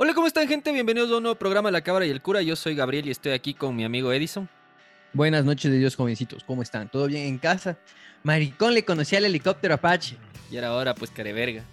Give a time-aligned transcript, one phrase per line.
[0.00, 0.70] Hola, ¿cómo están, gente?
[0.70, 2.40] Bienvenidos a un nuevo programa La Cabra y el Cura.
[2.40, 4.48] Yo soy Gabriel y estoy aquí con mi amigo Edison.
[5.12, 6.44] Buenas noches de Dios, jovencitos.
[6.44, 6.88] ¿Cómo están?
[6.88, 7.76] ¿Todo bien en casa?
[8.22, 10.16] Maricón le conocía al helicóptero Apache.
[10.52, 11.64] Y era ahora, pues, careverga.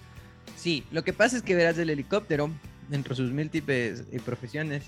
[0.55, 2.49] Sí, lo que pasa es que verás el helicóptero,
[2.91, 4.85] entre sus múltiples eh, profesiones,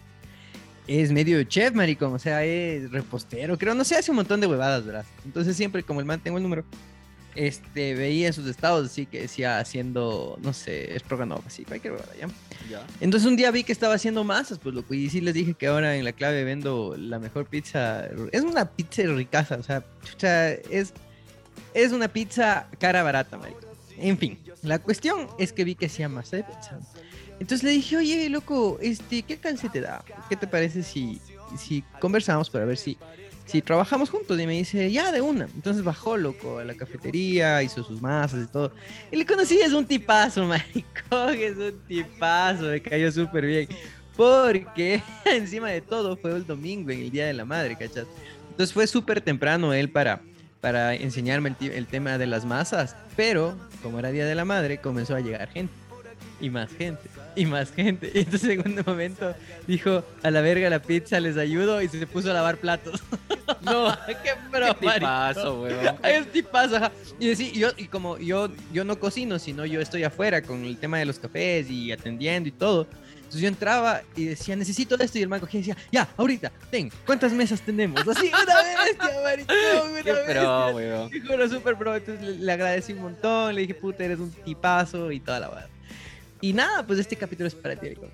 [0.87, 2.15] es medio chef, maricón.
[2.15, 3.75] O sea, es repostero, creo.
[3.75, 5.05] No sé, hace un montón de huevadas, ¿verdad?
[5.25, 6.65] Entonces siempre, como el man tengo el número,
[7.37, 11.93] este, veía en sus estados así que decía haciendo, no sé, es programado así, cualquier
[11.93, 12.27] huevada, ¿ya?
[12.69, 12.85] Ya.
[12.99, 15.67] Entonces un día vi que estaba haciendo masas, pues loco, y sí les dije que
[15.67, 18.07] ahora en la clave vendo la mejor pizza.
[18.31, 20.93] Es una pizza ricaza, o sea, chucha, es,
[21.73, 23.59] es una pizza cara barata, marico.
[23.97, 26.79] En fin, la cuestión es que vi que hacía masa de pizza.
[27.39, 30.03] Entonces le dije, oye, loco, este, ¿qué se te da?
[30.27, 31.21] ¿Qué te parece si,
[31.57, 32.97] si conversamos para ver si,
[33.47, 34.39] si trabajamos juntos?
[34.39, 35.45] Y me dice, ya, de una.
[35.55, 38.71] Entonces bajó, loco, a la cafetería, hizo sus masas y todo.
[39.11, 43.69] Y le conocí, es un tipazo, maricón, es un tipazo, me cayó súper bien.
[44.15, 48.05] Porque encima de todo fue el domingo, en el Día de la Madre, ¿cachas?
[48.49, 50.21] Entonces fue súper temprano él para,
[50.61, 52.95] para enseñarme el, el tema de las masas.
[53.15, 55.73] Pero, como era Día de la Madre, comenzó a llegar gente.
[56.41, 57.09] Y más gente.
[57.37, 58.11] Y más gente.
[58.13, 59.33] Y entonces en un momento
[59.67, 61.81] dijo, a la verga la pizza, les ayudo.
[61.81, 63.01] Y se puso a lavar platos.
[63.61, 65.95] No, ¡Qué pro, ¿qué tipazo, weón?
[66.03, 66.91] es tipazo, ajá.
[67.19, 70.77] Y, y yo, y como yo, yo no cocino, sino yo estoy afuera con el
[70.77, 72.87] tema de los cafés y atendiendo y todo.
[73.17, 75.19] Entonces yo entraba y decía, necesito esto.
[75.19, 77.99] Y el man cogía y decía, ya, ahorita, ten, ¿cuántas mesas tenemos?
[78.07, 80.33] Así, una bestia, maricón, una Qué bestia.
[80.33, 81.95] pro, era súper pro.
[81.95, 83.53] Entonces le, le agradecí un montón.
[83.53, 85.69] Le dije, puta, eres un tipazo y toda la verdad.
[86.41, 88.11] Y nada, pues este capítulo es para ti, maricón.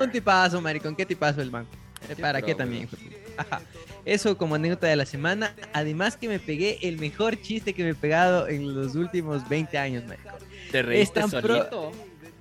[0.00, 0.96] Un tipazo, maricón.
[0.96, 1.66] ¿Qué tipazo el man?
[2.06, 2.88] Qué ¿Para qué también?
[3.36, 3.60] Ajá.
[4.04, 5.54] Eso como anécdota de la semana.
[5.72, 9.78] Además que me pegué el mejor chiste que me he pegado en los últimos 20
[9.78, 10.32] años, maricón.
[10.70, 11.92] ¿Te reíste tan pro- solito?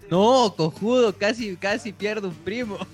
[0.09, 2.77] No, cojudo, casi, casi pierdo un primo.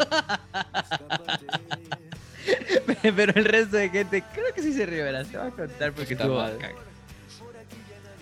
[3.02, 5.06] Pero el resto de gente, creo que sí se rió.
[5.06, 6.72] Te voy a contar porque estuvo bacán.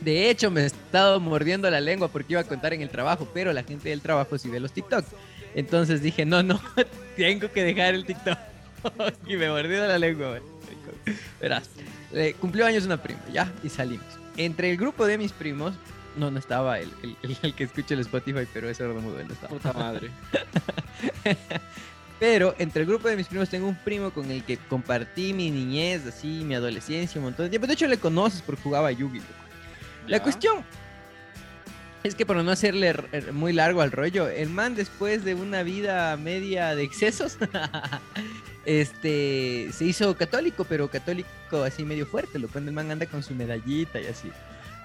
[0.06, 3.28] De hecho, me he estado mordiendo la lengua porque iba a contar en el trabajo,
[3.34, 5.04] pero la gente del trabajo sí ve los TikTok.
[5.56, 6.62] Entonces dije, no, no,
[7.18, 8.38] tengo que dejar el TikTok.
[9.28, 10.40] y me mordió la lengua.
[11.42, 11.70] Verás,
[12.14, 14.06] eh, cumplió años una prima, ya, y salimos.
[14.38, 15.74] Entre el grupo de mis primos,
[16.18, 19.20] no, no estaba el, el- el- el que escucha el Spotify, pero ese era mudo,
[19.20, 19.54] él no estaba.
[19.54, 20.12] Puta madre.
[22.20, 25.52] Pero entre el grupo de mis primos tengo un primo con el que compartí mi
[25.52, 27.68] niñez, así, mi adolescencia, un montón de tiempo.
[27.68, 29.20] De hecho, le conoces porque jugaba Yugi.
[30.08, 30.64] La cuestión
[32.04, 32.94] es que para no hacerle
[33.34, 37.38] muy largo al rollo, el man después de una vida media de excesos,
[38.66, 43.24] este, se hizo católico, pero católico así medio fuerte, lo cuando el man anda con
[43.24, 44.32] su medallita y así.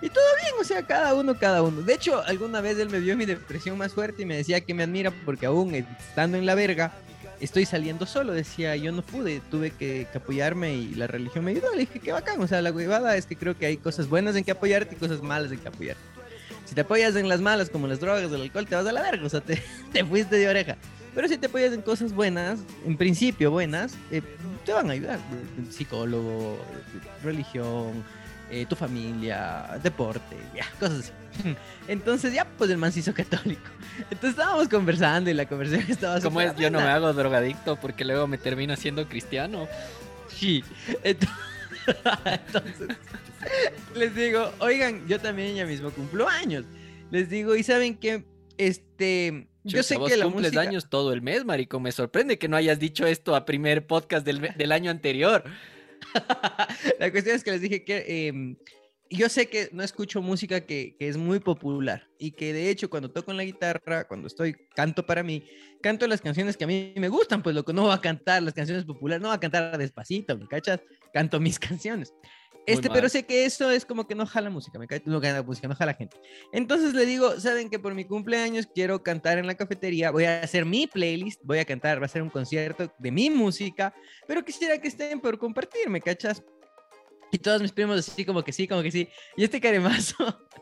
[0.03, 1.82] Y todo bien, o sea, cada uno, cada uno.
[1.82, 4.72] De hecho, alguna vez él me vio mi depresión más fuerte y me decía que
[4.72, 6.92] me admira porque aún estando en la verga,
[7.41, 8.33] estoy saliendo solo.
[8.33, 11.73] Decía, yo no pude, tuve que, apoyarme y la religión me ayudó.
[11.73, 12.41] Le dije, qué bacán.
[12.41, 14.99] O sea, la huevada es que creo que hay cosas buenas en que apoyarte y
[14.99, 16.03] cosas malas en que apoyarte.
[16.67, 19.03] Si te apoyas en las malas, como las drogas, el alcohol, te vas a la
[19.03, 19.27] verga.
[19.27, 19.62] O sea, te,
[19.93, 20.77] te fuiste de oreja.
[21.15, 24.23] Pero si te apoyas en cosas buenas, en principio buenas, eh,
[24.65, 25.19] te van a ayudar.
[25.71, 26.59] Psicólogo,
[27.25, 28.05] religión,
[28.50, 31.56] eh, tu familia, deporte, ya, cosas así.
[31.88, 33.71] Entonces ya, pues el man se hizo católico.
[34.11, 36.55] Entonces estábamos conversando y la conversación estaba ¿Cómo es?
[36.56, 39.69] Yo no me hago drogadicto porque luego me termino siendo cristiano.
[40.28, 40.65] Sí.
[41.05, 41.28] Ent-
[42.25, 42.88] Entonces,
[43.94, 46.65] les digo, oigan, yo también ya mismo cumplo años.
[47.11, 48.25] Les digo, y saben que,
[48.59, 50.61] este, yo Chucha, sé vos que la cumples música...
[50.61, 51.81] años todo el mes, marico.
[51.81, 55.44] Me sorprende que no hayas dicho esto a primer podcast del, del año anterior.
[56.98, 58.56] La cuestión es que les dije que em,
[59.10, 63.10] yo sé que no escucho música que, es muy popular y que de hecho cuando
[63.10, 65.44] toco en la guitarra, cuando estoy, canto para mí,
[65.82, 68.43] canto las canciones que a mí me gustan, pues lo que no va a cantar
[68.43, 70.81] las canciones populares, no va a cantar despacito, ¿me cachas?
[71.12, 72.15] Canto mis canciones.
[72.66, 75.43] Este, pero sé que eso es como que no jala música, me cae, no gana
[75.43, 76.16] música, no jala gente.
[76.53, 80.43] Entonces le digo, saben que por mi cumpleaños quiero cantar en la cafetería, voy a
[80.43, 83.93] hacer mi playlist, voy a cantar, va a ser un concierto de mi música,
[84.29, 86.43] pero quisiera que estén por compartir, ¿me cachas?
[87.32, 89.08] Y todos mis primos así como que sí, como que sí.
[89.37, 90.14] Y este caremazo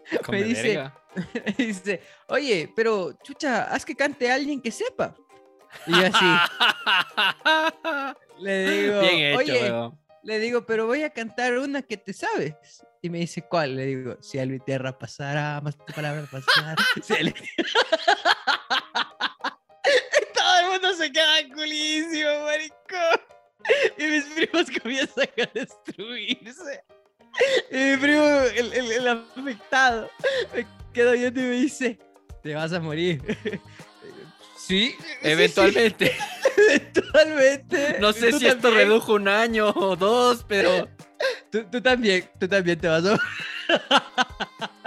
[0.24, 0.90] Come dice-
[1.58, 5.14] me dice, oye, pero chucha, haz que cante alguien que sepa.
[5.86, 6.24] Y yo así,
[8.40, 9.72] le digo, Bien hecho, oye.
[10.28, 12.54] Le digo, pero voy a cantar una que te sabes.
[13.00, 13.76] Y me dice, ¿cuál?
[13.76, 16.28] Le digo, si a mi tierra pasara, más tu palabra.
[17.02, 17.14] Si
[20.34, 23.20] Todo el mundo se queda culísimo, maricón.
[23.96, 26.82] Y mis primos comienzan a destruirse.
[27.70, 28.22] Y mi primo,
[28.54, 30.10] el, el- el afectado,
[30.54, 31.98] me quedo viendo y me dice,
[32.42, 33.22] te vas a morir.
[34.58, 36.14] Sí, Eventualmente.
[36.58, 37.96] Eventualmente.
[38.00, 38.88] No sé si esto también.
[38.88, 40.88] redujo un año o dos, pero
[41.50, 43.18] Tú, tú también, tú también te vas a...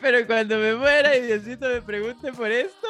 [0.00, 2.88] Pero cuando me muera y Diosito me pregunte por esto,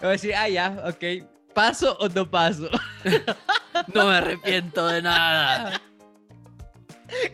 [0.00, 1.24] voy a decir, ah, ya, ok,
[1.54, 2.68] ¿paso o no paso?
[3.94, 5.80] no me arrepiento de nada.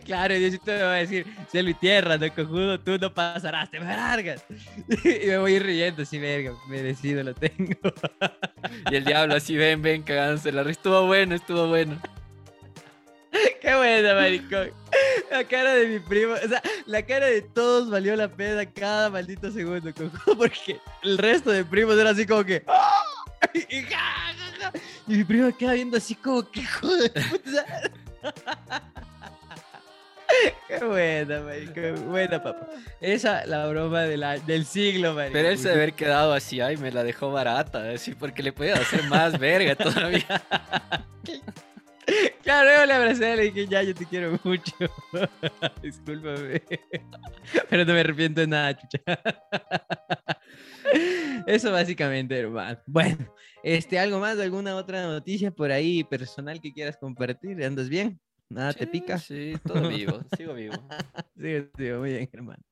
[0.03, 3.71] Claro, y Diosito me va a decir, cielo y tierra, no cojudo, tú no pasarás,
[3.71, 4.45] te me largas.
[5.03, 7.75] Y me voy a ir riendo, así, verga, merecido lo tengo.
[8.91, 10.79] Y el diablo así, ven, ven, cagándose la risa.
[10.79, 11.99] Estuvo bueno, estuvo bueno.
[13.61, 14.71] Qué buena, maricón.
[15.31, 19.09] La cara de mi primo, o sea, la cara de todos valió la pena cada
[19.09, 19.91] maldito segundo,
[20.37, 22.63] porque el resto de primos era así como que...
[22.67, 23.03] ¡ah!
[23.53, 23.85] Y.
[25.07, 27.11] Y mi primo queda viendo así como que joder.
[30.67, 32.07] Qué buena, maricón.
[32.09, 32.67] Buena, papá.
[33.01, 35.33] Esa la broma de la- del siglo, maricón.
[35.33, 38.75] Pero él se haber quedado así, ay, me la dejó barata, así, porque le podía
[38.75, 40.25] hacer más verga todavía.
[42.43, 44.75] Claro, yo le abracé y le dije, ya, yo te quiero mucho.
[45.81, 46.61] Discúlpame.
[47.67, 48.99] Pero no me arrepiento de nada, chucha.
[51.47, 52.77] Eso básicamente, hermano.
[52.85, 53.17] Bueno,
[53.63, 54.37] este, ¿algo más?
[54.37, 57.63] ¿Alguna otra noticia por ahí personal que quieras compartir?
[57.63, 58.19] ¿Andas bien?
[58.49, 59.17] ¿Nada te Sí, pica?
[59.17, 60.75] Sí, todo vivo, sigo vivo.
[61.37, 62.63] Sí, sí, muy bien, hermano.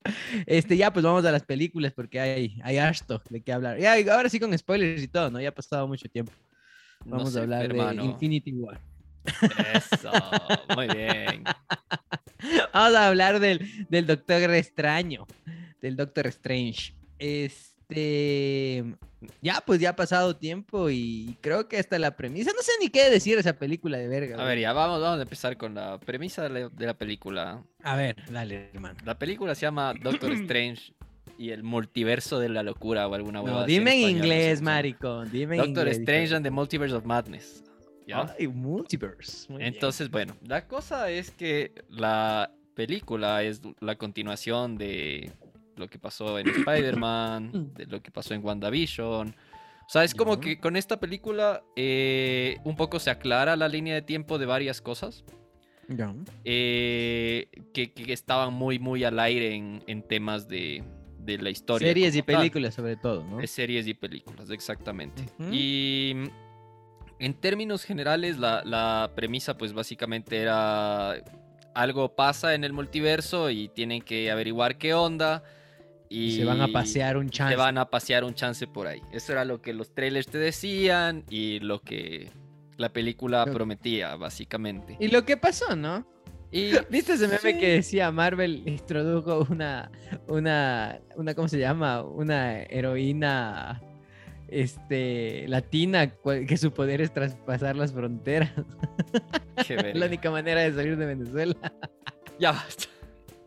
[0.46, 3.78] Este, ya, pues vamos a las películas porque hay, hay harto de qué hablar.
[3.78, 5.40] Ya, ahora sí con spoilers y todo, ¿no?
[5.40, 6.32] Ya ha pasado mucho tiempo.
[7.04, 8.02] No Vamos sé, a hablar hermano.
[8.02, 8.80] de Infinity War.
[9.74, 10.10] Eso,
[10.76, 11.44] muy bien.
[12.72, 15.26] Vamos a hablar del, del Doctor Extraño,
[15.80, 16.94] del Doctor Strange.
[17.88, 18.84] Este,
[19.40, 22.88] ya pues ya ha pasado tiempo y creo que hasta la premisa, no sé ni
[22.88, 24.34] qué decir de esa película de verga.
[24.34, 24.48] A güey.
[24.48, 27.62] ver, ya vamos, vamos a empezar con la premisa de la, de la película.
[27.82, 28.96] a ver, dale, hermano.
[29.04, 30.92] La película se llama Doctor Strange
[31.38, 34.28] y el multiverso de la locura o alguna No, huevada dime en español, no sé
[34.28, 35.98] inglés, maricón, dime en Doctor inglés.
[35.98, 37.64] Strange and the Multiverse of Madness.
[38.06, 38.34] ¿ya?
[38.38, 39.46] Ay, multiverse.
[39.50, 39.72] muy bien.
[39.74, 45.32] Entonces, bueno, la cosa es que la película es la continuación de
[45.76, 49.28] lo que pasó en Spider-Man, de lo que pasó en WandaVision.
[49.86, 53.94] O sea, es como que con esta película eh, un poco se aclara la línea
[53.94, 55.24] de tiempo de varias cosas
[55.88, 56.14] Ya.
[56.44, 60.82] eh, que, que estaban muy, muy al aire en, en temas de,
[61.18, 61.88] de la historia.
[61.88, 62.36] Series y tal.
[62.36, 63.36] películas sobre todo, ¿no?
[63.38, 65.22] De series y películas, exactamente.
[65.52, 66.24] Y mm,
[67.18, 71.16] en términos generales, la, la premisa, pues básicamente era
[71.74, 75.42] algo pasa en el multiverso y tienen que averiguar qué onda.
[76.14, 77.52] Y Y se van a pasear un chance.
[77.52, 79.02] Se van a pasear un chance por ahí.
[79.12, 82.30] Eso era lo que los trailers te decían y lo que
[82.76, 84.96] la película Lo- prometía, básicamente.
[85.00, 86.06] Y lo que pasó, ¿no?
[86.52, 87.58] Y ¿Viste ese meme Sí.
[87.58, 89.90] que decía Marvel introdujo una,
[90.28, 92.02] una, una, ¿cómo se llama?
[92.02, 93.82] Una heroína,
[94.48, 96.12] este, latina,
[96.46, 98.52] que su poder es traspasar las fronteras.
[99.66, 101.56] qué la única manera de salir de Venezuela.
[102.38, 102.84] Ya basta.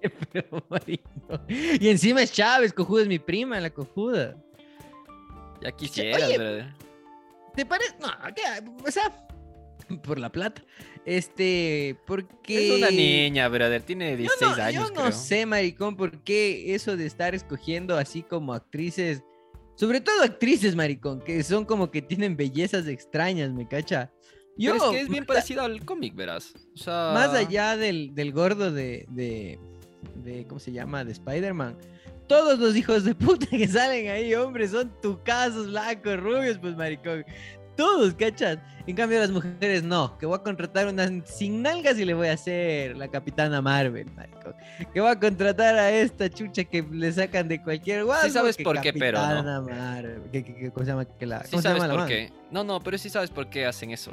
[0.32, 1.10] Pero, marico.
[1.48, 4.36] Y encima es Chávez, cojuda es mi prima, la cojuda.
[5.62, 6.74] Ya quisieras, Oye, brother.
[7.56, 7.96] ¿Te parece?
[8.00, 8.42] No, ¿qué?
[8.86, 9.28] O sea,
[10.04, 10.62] por la plata.
[11.06, 12.74] Este, porque...
[12.74, 13.82] Es una niña, brother.
[13.82, 15.12] Tiene Yo 16 no, años, yo no creo.
[15.12, 19.24] sé, maricón, por qué eso de estar escogiendo así como actrices,
[19.76, 24.12] sobre todo actrices, maricón, que son como que tienen bellezas extrañas, ¿me cacha?
[24.58, 26.54] Yo, Pero es que es bien parecido al cómic, verás.
[26.74, 29.60] O sea, Más allá del, del gordo de, de,
[30.24, 31.04] de, ¿cómo se llama?
[31.04, 31.78] De Spider-Man.
[32.28, 37.24] Todos los hijos de puta que salen ahí, hombre, son tucazos, blancos, rubios, pues maricón.
[37.78, 38.58] Todos, ¿cachas?
[38.88, 42.28] En cambio las mujeres no, que voy a contratar unas sin nalgas y le voy
[42.30, 44.56] a hacer la capitana Marvel, maricón.
[44.94, 48.28] Que voy a contratar a esta chucha que le sacan de cualquier guapo.
[48.30, 49.62] sabes que por qué, pero no.
[49.64, 50.22] Marvel.
[50.32, 51.06] ¿Qué, qué- qué- cómo se llama?
[51.06, 52.32] Que la, Sí ¿Cómo se sabes llama por qué.
[52.50, 54.12] No, no, pero sí sabes por qué hacen eso.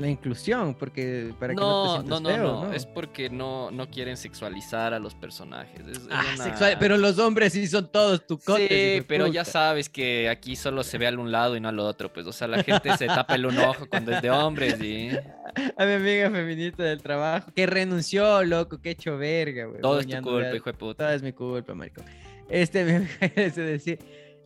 [0.00, 2.72] La inclusión, porque para que no, No, te no, sientas no, feo, no.
[2.72, 5.80] Es porque no, no quieren sexualizar a los personajes.
[5.86, 8.68] Es- es Ah, una- sexual, pero los hombres sí son todos tucotes.
[8.68, 11.78] Sí, pero ya sabes que aquí solo se ve al un lado y no al
[11.78, 12.12] otro.
[12.12, 15.10] Pues, o sea, la gente se tapa el un ojo cuando es de hombres y
[15.78, 19.80] A mi amiga feminista del trabajo, que renunció, loco, que hecho verga, güey.
[19.80, 21.04] todo es tu culpa, hijo de puta.
[21.06, 22.02] Todo es mi culpa, marico.
[22.48, 23.96] Este, amiga se decía,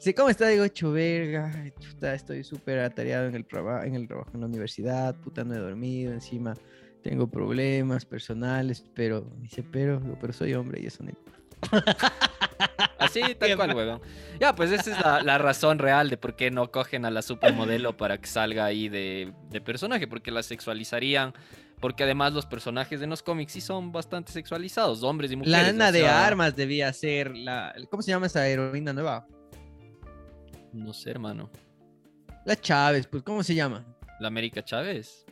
[0.00, 0.48] sí, ¿cómo está?
[0.48, 4.40] Digo, hecho verga, ay, chuta, estoy súper atareado en el trabajo, en el trabajo en
[4.40, 6.54] la universidad, puta, no he dormido, encima
[7.02, 11.12] tengo problemas personales, pero, dice, pero, pero soy hombre y eso no
[12.98, 14.00] Así, tal cual, huevón.
[14.38, 17.22] Ya, pues esa es la, la razón real de por qué no cogen a la
[17.22, 21.32] supermodelo para que salga ahí de, de personaje, porque la sexualizarían.
[21.80, 25.62] Porque además los personajes de los cómics sí son bastante sexualizados, hombres y mujeres.
[25.62, 29.26] La Ana o de Armas debía ser la, ¿cómo se llama esa heroína nueva?
[30.72, 31.50] No sé, hermano.
[32.44, 33.84] La Chávez, pues, ¿cómo se llama?
[34.20, 35.24] La América Chávez.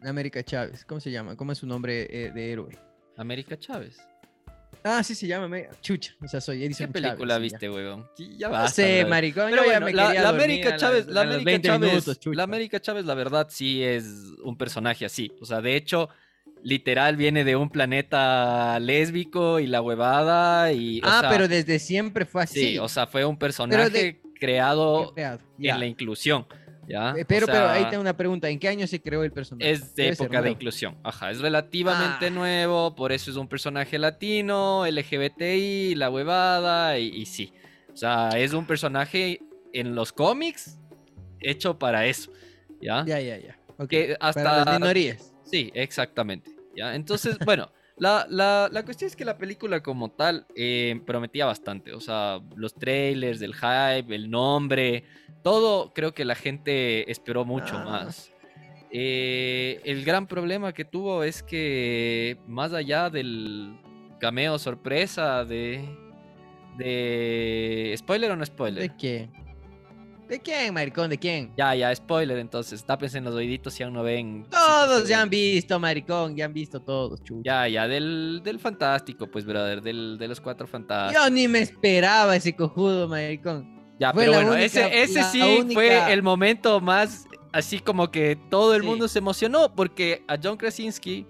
[0.00, 1.36] La América Chávez, ¿cómo se llama?
[1.36, 2.78] ¿Cómo es su nombre eh, de héroe?
[3.16, 3.98] América Chávez.
[4.82, 8.06] Ah, sí se llama Amé- Chucha, o sea, soy Edison ¿Qué película Chávez, viste, huevón?
[8.16, 8.46] Sí, Ya ya.
[8.48, 9.08] No basta, sé, brother.
[9.08, 11.90] maricón, Pero yo ya bueno, me la, quería la América Chávez, la América 20 Chávez,
[11.90, 14.06] minutos, la América Chávez, la verdad sí es
[14.42, 15.30] un personaje así.
[15.42, 16.08] O sea, de hecho,
[16.62, 21.00] literal viene de un planeta lésbico y la huevada y.
[21.00, 22.60] o Ah, sea, pero desde siempre fue así.
[22.60, 26.46] sí, o sea, fue un personaje de- creado en la inclusión.
[26.88, 27.10] ¿ya?
[27.16, 28.48] Eh, O Pero, pero ahí tengo una pregunta.
[28.48, 29.70] ¿En qué año se creó el personaje?
[29.70, 30.98] Es de Debe época de inclusión.
[31.04, 32.30] Ajá, es relativamente Ah.
[32.30, 37.52] nuevo, por eso es un personaje latino, LGBTI, la huevada, y, y sí.
[37.92, 39.40] O sea, es un personaje
[39.72, 40.78] en los cómics
[41.40, 42.32] hecho para eso.
[42.82, 43.04] ¿Ya?
[43.06, 43.58] Ya, ya, ya.
[43.76, 44.42] Ok, Que hasta.
[44.42, 45.32] Para las minorías.
[45.44, 46.50] Sí, exactamente.
[46.76, 46.94] ¿ya?
[46.96, 47.70] Entonces, bueno,
[48.00, 51.92] la, la- la cuestión es que la película como tal eh, prometía bastante.
[51.92, 55.04] O sea, los trailers, el hype, el nombre,
[55.42, 57.84] todo creo que la gente esperó mucho Ah.
[57.84, 58.32] más.
[58.92, 63.78] Eh, el gran problema que tuvo es que más allá del
[64.18, 65.88] cameo sorpresa de...
[66.76, 68.82] de ¿Spoiler o no spoiler?
[68.90, 69.30] ¿De quién?
[70.30, 71.10] ¿De quién, maricón?
[71.10, 71.52] ¿De quién?
[71.56, 72.84] Ya, ya, spoiler entonces.
[72.84, 74.46] Tápense en los oíditos si aún no ven.
[74.50, 76.36] Todos ya han visto, maricón.
[76.36, 77.42] Ya han visto todos, chucha.
[77.44, 81.22] Ya, ya, del, del fantástico, pues, brother, del, de los cuatro fantásticos.
[81.24, 83.80] Yo ni me esperaba ese cojudo, maricón.
[83.98, 88.10] Ya, fue pero bueno, única- ese, ese sí única- fue el momento más, así como
[88.10, 88.86] que todo el Sí.
[88.88, 91.26] mundo se emocionó, porque a John Krasinski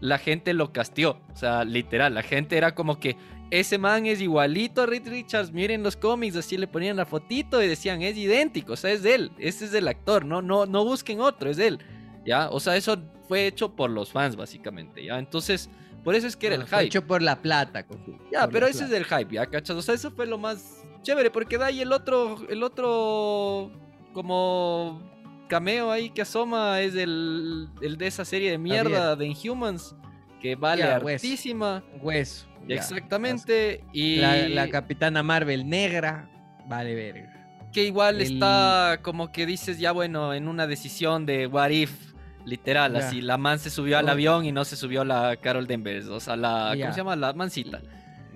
[0.00, 3.16] la gente lo castió, o sea, literal, la gente era como que
[3.50, 7.62] ese man es igualito a Reed Richards, miren los cómics, así le ponían la fotito
[7.62, 10.66] y decían, es idéntico, o sea, es de él, ese es el actor, no, no,
[10.66, 11.78] no busquen otro, es de él,
[12.24, 12.48] ¿ya?
[12.50, 12.96] O sea, eso
[13.28, 15.18] fue hecho por los fans, básicamente, ¿ya?
[15.18, 15.68] Entonces,
[16.04, 16.84] por eso es que era el No, hype.
[16.84, 18.18] Hecho por la plata, cojudo.
[18.32, 19.46] Ya, por pero ese es el hype, ¿ya?
[19.46, 19.76] ¿Cachas?
[19.76, 23.70] O sea, eso fue lo más chévere, porque de ahí el otro, el otro
[24.12, 25.02] como
[25.48, 29.94] cameo ahí que asoma es el, el de esa serie de mierda de Inhumans,
[30.40, 31.82] que vale Ya, hartísima.
[32.00, 32.46] Hueso.
[32.66, 32.76] ya.
[32.76, 33.84] Exactamente.
[33.92, 36.28] Y La, la capitana Marvel negra.
[36.66, 37.32] Vale, verga.
[37.72, 42.10] que igual el- está como que dices, ya bueno, en una decisión de what if.
[42.46, 42.98] Literal, Ya.
[43.06, 46.18] así la man se subió al avión y no se subió la Carol Danvers, o
[46.20, 46.74] sea, la.
[46.80, 47.14] ¿cómo se llama?
[47.14, 47.82] La mancita.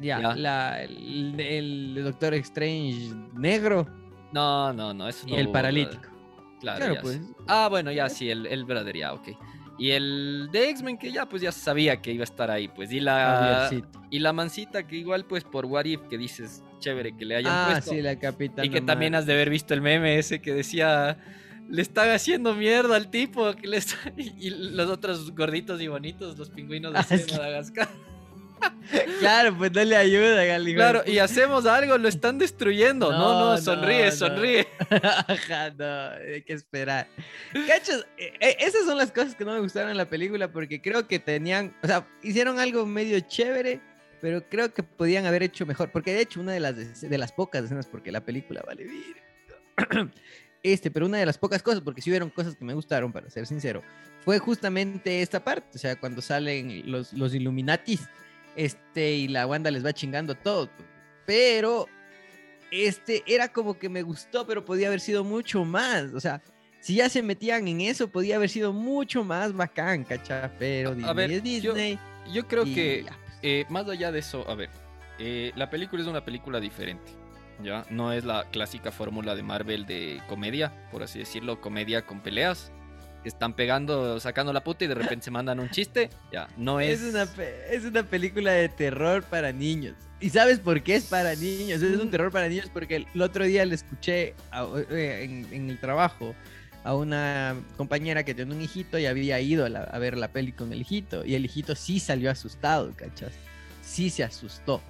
[0.01, 0.35] Ya, Ya.
[0.37, 3.87] La, el, el Doctor Strange negro
[4.33, 6.03] No, no, no, eso y el paralítico.
[6.61, 7.17] Claro, Claro, pues.
[7.17, 7.33] sí.
[7.49, 9.29] Ah, bueno, ya sí, el, el brother, ya, ok.
[9.79, 12.93] Y el de X-Men que ya pues ya sabía que iba a estar ahí, pues.
[12.93, 14.03] Y la, Javiercito.
[14.11, 17.53] y la mancita que igual pues por What If que dices, chévere que le hayan
[17.53, 17.91] Ah, puesto.
[17.91, 21.19] sí, la capitana y que también has de haber visto el meme ese que decía,
[21.69, 23.53] le están haciendo mierda al tipo.
[23.55, 27.07] Que le está-" y, los otros gorditos y bonitos, los pingüinos de Ah.
[27.33, 27.89] Madagascar.
[29.21, 33.11] Claro, pues no le ayuda, gal, hijo de Claro, y hacemos algo, lo están destruyendo.
[33.11, 34.17] No, no, No, sonríe, no, no.
[34.17, 34.69] sonríe.
[34.91, 37.07] Ajá, no, hay que esperar.
[37.67, 40.81] Cachos, Eh, eh, esas son las cosas que no me gustaron en la película porque
[40.81, 43.81] creo que tenían, o sea, hicieron algo medio chévere,
[44.21, 45.91] pero creo que podían haber hecho mejor.
[45.91, 49.17] Porque de hecho, una de las, de, las pocas escenas, porque la película vale vir.
[50.63, 53.29] Este, pero una de las pocas cosas, porque sí hubieron cosas que me gustaron, para
[53.29, 53.83] ser sincero,
[54.25, 58.09] fue justamente esta parte, o sea, cuando salen los, los Illuminatis,
[58.57, 60.69] este, y la Wanda les va chingando todo.
[61.27, 61.89] Pero
[62.71, 66.13] este era como que me gustó, pero podía haber sido mucho más.
[66.15, 66.43] O sea,
[66.81, 70.53] si ya se metían en eso, podía haber sido mucho más bacán, ¿cachá?
[70.59, 71.99] Pero A- Disney a ver, es yo- Disney.
[72.33, 73.39] Yo creo y que ya, pues.
[73.43, 74.71] Eh, más allá de eso, a ver,
[75.19, 77.13] eh, la película es una película diferente,
[77.63, 77.85] ¿ya?
[77.91, 82.73] No es la clásica fórmula de Marvel de comedia, por así decirlo, comedia con peleas.
[83.25, 87.01] Están pegando, sacando la puta y de repente se mandan un chiste, ya, no es...
[87.01, 89.95] Es una, pe- es una película de terror para niños.
[90.21, 91.83] ¿Y sabes por qué es para niños?
[91.83, 95.71] Es un terror para niños porque el, otro día le escuché a- eh, en, en
[95.71, 96.35] el trabajo
[96.85, 100.29] a una compañera que tenía un hijito y había ido a, la- a ver la
[100.29, 101.25] peli con el hijito.
[101.25, 103.33] Y el hijito sí salió asustado, ¿cachas?
[103.83, 104.83] Sí se asustó.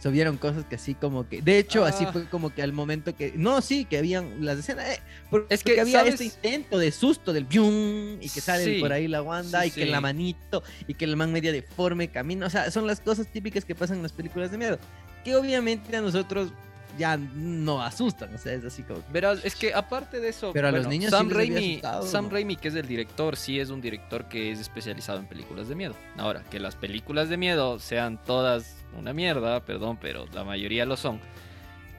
[0.00, 1.42] Se vieron cosas que así como que...
[1.42, 2.12] De hecho, así Ah.
[2.12, 3.34] fue como que al momento que...
[3.36, 4.88] No, sí, que habían las escenas...
[4.88, 6.14] eh, porque Es que, había ¿sabes?
[6.14, 9.68] este intento de susto del bium y que sale Sí, por ahí la Wanda sí,
[9.68, 10.02] y que la sí.
[10.02, 12.46] manito y que el man media deforme camina.
[12.46, 14.78] O sea, son las cosas típicas que pasan en las películas de miedo.
[15.22, 16.50] Que obviamente a nosotros
[16.98, 18.34] ya no asustan.
[18.34, 19.02] O sea, es así como.
[19.12, 22.24] Verás, es que aparte de eso, Pero a los niños sí Sam Raimi, asustado, Sam
[22.24, 22.30] ¿no?
[22.30, 25.74] Raimi, que es el director, sí es un director que es especializado en películas de
[25.74, 25.94] miedo.
[26.16, 30.96] Ahora, que las películas de miedo sean todas una mierda, perdón, pero la mayoría lo
[30.96, 31.20] son,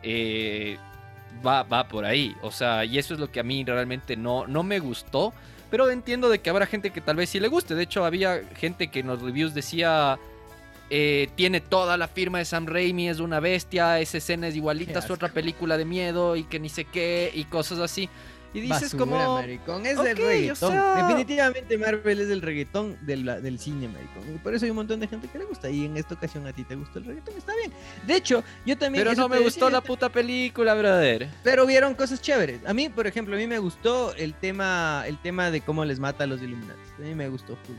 [0.04, 0.78] eh,
[1.46, 2.36] va, va por ahí.
[2.42, 5.34] O sea, y eso es lo que a mí realmente no, no me gustó.
[5.70, 7.76] Pero entiendo de que habrá gente que tal vez sí le guste.
[7.76, 10.20] De hecho, había gente que en los reviews decía...
[10.94, 15.00] eh, tiene toda la firma de Sam Raimi, es una bestia, esa escena es igualita
[15.00, 18.10] a su otra película de miedo y que ni sé qué y cosas así.
[18.54, 19.36] Y dices Basura, como...
[19.36, 19.86] maricón.
[19.86, 20.72] Es ok, el o reggaetón.
[20.72, 24.36] sea- Definitivamente Marvel es el reggaetón del, del cine, maricón.
[24.36, 25.70] Y por eso hay un montón de gente que le gusta.
[25.70, 27.36] Y en esta ocasión a ti te gustó el reggaetón.
[27.38, 27.72] Está bien.
[28.06, 29.06] De hecho, yo también.
[29.06, 31.30] Pero no me gustó decía, la puta película, brother.
[31.44, 32.60] Pero vieron cosas chéveres.
[32.66, 36.00] A mí, por ejemplo, a mí me gustó el tema, el tema de cómo les
[36.00, 36.80] mata a los Illuminati.
[36.98, 37.76] A mí me gustó full.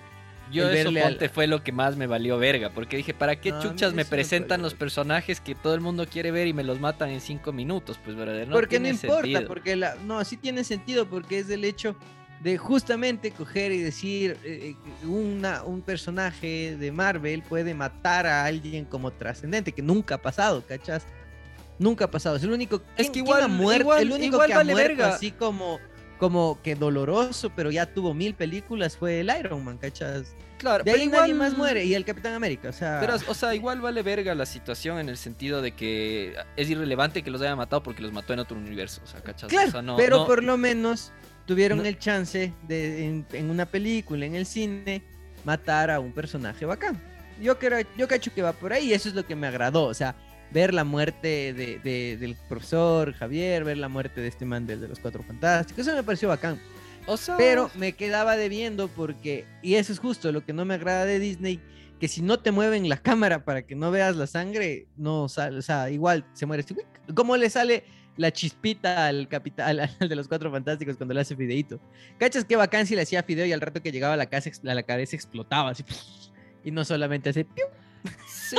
[0.52, 3.14] Yo El eso verle al- ponte fue lo que más me valió verga, porque dije,
[3.14, 6.52] ¿para qué No, chuchas me presentan los personajes que todo el mundo quiere ver y
[6.52, 7.99] me los matan en cinco minutos?
[8.04, 9.47] Pues, brother, no porque no importa, sentido.
[9.47, 11.97] porque la, no, sí tiene sentido, porque es el hecho
[12.42, 18.44] de justamente coger y decir eh, eh, una, un personaje de Marvel puede matar a
[18.44, 21.06] alguien como trascendente, que nunca ha pasado, ¿cachas?
[21.78, 22.37] Nunca ha pasado.
[22.37, 23.82] Es el único Es ¿quién- que igual- ha muerto?
[23.82, 25.14] igual- el único igual que ha vale muerto verga.
[25.14, 25.78] así como,
[26.23, 30.37] como que doloroso, pero ya tuvo mil películas, fue el Iron Man, ¿cachas?
[30.57, 32.99] Claro, De pero ahí igual nadie más muere, y el Capitán América, o sea...
[33.00, 37.25] Pero, o sea, igual vale verga la situación en el sentido de que es irrelevante
[37.25, 39.00] que los haya matado porque los mató en otro universo.
[39.02, 39.49] O sea, ¿cachas?
[39.50, 41.11] Claro, O sea, no- pero no- por lo menos
[41.45, 45.02] tuvieron No- el chance de en, en una película, en el cine,
[45.45, 47.02] matar a un personaje bacán.
[47.41, 49.87] Yo creo, yo cacho que va por ahí, y eso es lo que me agradó,
[49.87, 50.14] o sea,
[50.52, 54.80] ver la muerte de, de- del profesor Javier, ver la muerte de este man del
[54.80, 56.61] de los Cuatro Fantásticos, eso me pareció bacán.
[57.06, 60.75] o sea, Pero me quedaba debiendo porque, y eso es justo lo que no me
[60.75, 61.61] agrada de Disney,
[61.99, 65.59] que si no te mueven la cámara para que no veas la sangre, no sale,
[65.59, 66.75] o sea, igual se muere este.
[67.14, 67.85] ¿Cómo le sale
[68.16, 71.80] la chispita al capital, al de los cuatro fantásticos cuando le hace fideito?
[72.18, 74.50] ¿Cachas qué bacán si le hacía fideo y al rato que llegaba a la casa,
[74.66, 75.85] a la cabeza explotaba así?
[76.64, 77.64] Y no solamente hace piu.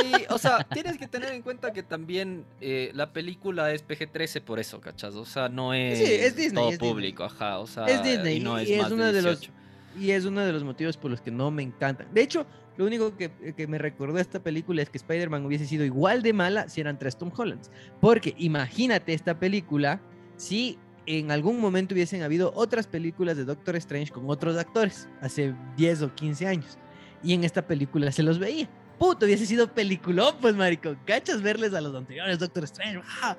[0.02, 4.42] Sí, o sea, tienes que tener en cuenta que también eh, la película es PG-13
[4.42, 5.16] por eso, ¿cachas?
[5.16, 6.92] O sea, no es, es Disney, todo es Disney.
[6.92, 9.40] público, ajá, o sea, Es Disney y no y es, es uno de de los-
[9.42, 9.54] 18.
[10.00, 12.08] Y es uno de los motivos por los que no me encantan.
[12.14, 12.48] De hecho,
[12.78, 16.34] lo único que, que me recordó esta película es que Spider-Man hubiese sido igual de
[16.34, 17.70] mala si eran tres Tom Hollands.
[18.02, 20.02] Porque imagínate esta película
[20.36, 25.54] si en algún momento hubiesen habido otras películas de Doctor Strange con otros actores hace
[25.78, 26.80] 10 o 15 años.
[27.24, 28.68] Y en esta película se los veía.
[29.04, 30.96] Puto, hubiese sido peliculón, pues, marico.
[31.06, 33.02] ¿Cachas verles a los anteriores Doctor Strange?
[33.22, 33.36] ¡Ah!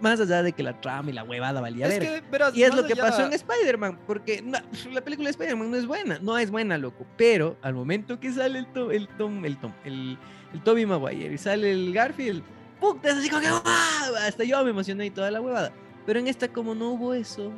[0.00, 2.20] Más allá de que la trama y la huevada valía Es verga.
[2.20, 4.58] que, verás, Y es lo que allá- pasó en Spider-Man, porque no,
[4.92, 7.06] la película de Spider-Man no es buena, no es buena, loco.
[7.16, 10.18] Pero al momento que sale el Tom, el Tom, el Tom, el,
[10.52, 12.42] el Tobey Maguire y sale el Garfield,
[12.80, 13.10] ¡puta!
[13.16, 13.62] Así como que ¡guau!
[14.26, 15.70] Hasta yo me emocioné y toda la huevada.
[16.04, 17.52] Pero en esta, como no hubo eso,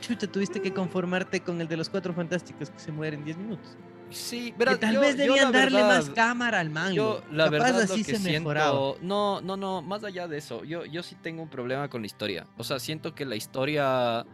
[0.00, 3.36] chucha, tuviste que conformarte con el de los cuatro fantásticos que se mueren en 10
[3.36, 3.76] minutos.
[4.14, 6.92] Sí, verás, que tal yo- vez debían darle más cámara al man.
[6.94, 8.70] Yo, la Capaz verdad, así lo que se mejoraba.
[8.70, 8.98] siento.
[9.02, 10.64] No, no, no, más allá de eso.
[10.64, 12.46] Yo, yo sí tengo un problema con la historia.
[12.56, 14.24] O sea, siento que la historia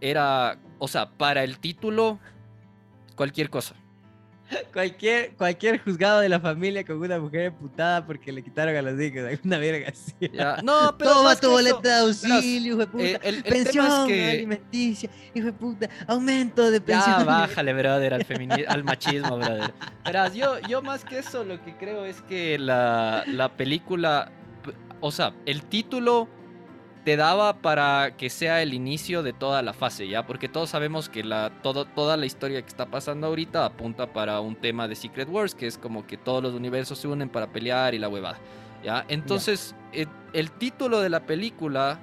[0.00, 0.58] era.
[0.78, 2.18] O sea, para el título,
[3.14, 3.76] cualquier cosa.
[4.72, 9.00] Cualquier, cualquier juzgado de la familia con una mujer emputada porque le quitaron a los
[9.00, 10.12] hijos, alguna verga así.
[10.32, 11.10] Ya, No, pero.
[11.12, 13.04] Toma tu boleta eso, de auxilio, hijo de puta.
[13.04, 14.30] eh, el, el pensión tema es que.
[14.30, 15.88] alimenticia, hijo de puta.
[16.06, 17.18] Aumento de pensión.
[17.18, 19.72] Ya, bájale, brother, al, femini- al machismo, brother.
[20.04, 24.30] Verás, yo, yo más que eso, lo que creo es que la, la película,
[25.00, 26.28] o sea, el título
[27.04, 30.24] te daba para que sea el inicio de toda la fase, ¿ya?
[30.26, 34.40] Porque todos sabemos que la, todo, toda la historia que está pasando ahorita apunta para
[34.40, 37.48] un tema de Secret Wars, que es como que todos los universos se unen para
[37.48, 38.38] pelear y la huevada,
[38.84, 39.04] ¿ya?
[39.08, 41.98] Entonces, eh, el título de la película,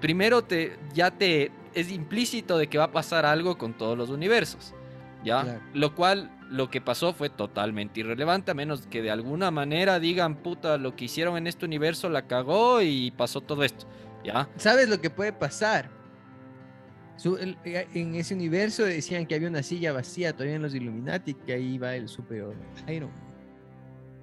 [0.00, 4.08] primero te, ya te, es implícito de que va a pasar algo con todos los
[4.08, 4.72] universos,
[5.24, 5.60] ¿ya?
[5.74, 10.36] Lo cual, lo que pasó fue totalmente irrelevante, a menos que de alguna manera digan,
[10.36, 13.86] puta, lo que hicieron en este universo la cagó y pasó todo esto,
[14.24, 14.48] ¿ya?
[14.56, 15.90] ¿Sabes lo que puede pasar?
[17.16, 20.74] Su- el- eh, en ese universo decían que había una silla vacía todavía en los
[20.74, 22.54] Illuminati, que ahí va el superior
[22.88, 23.28] Iron Man.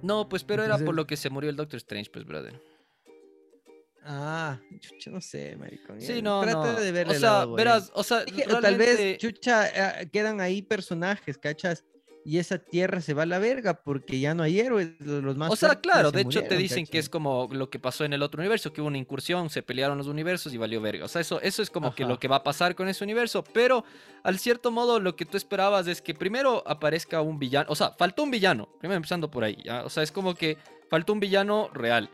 [0.02, 2.60] No, pues pero era por lo que se murió el Doctor Strange, pues, brother.
[4.08, 6.00] Ah, chucha, no sé, maricón.
[6.00, 6.80] Sí, no, Trata no.
[6.80, 10.62] de verle o sea, lado verás, o sea, o tal vez, chucha, eh, quedan ahí
[10.62, 11.84] personajes, ¿cachas?
[12.26, 15.48] Y esa tierra se va a la verga porque ya no hay héroes, los más
[15.48, 18.12] O sea, claro, se de hecho te dicen que es como lo que pasó en
[18.14, 21.04] el otro universo, que hubo una incursión, se pelearon los universos y valió verga.
[21.04, 23.44] O sea, eso, eso es como que lo que va a pasar con ese universo,
[23.44, 23.84] pero
[24.24, 27.92] al cierto modo lo que tú esperabas es que primero aparezca un villano, o sea,
[27.92, 29.84] faltó un villano, primero empezando por ahí, ¿ya?
[29.84, 30.58] O sea, es como que
[30.90, 32.10] faltó un villano real,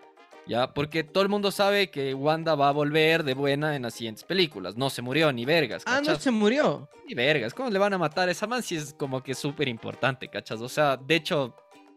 [0.47, 0.73] ¿ya?
[0.75, 4.25] Porque todo el mundo sabe que Wanda va a volver de buena en las siguientes
[4.25, 6.89] películas, no se murió ni vergas, Ah, no se murió.
[7.07, 9.69] Ni vergas, ¿cómo le van a matar a esa man si es como que súper
[9.69, 10.61] importante, cachas?
[10.61, 11.55] O sea, de hecho,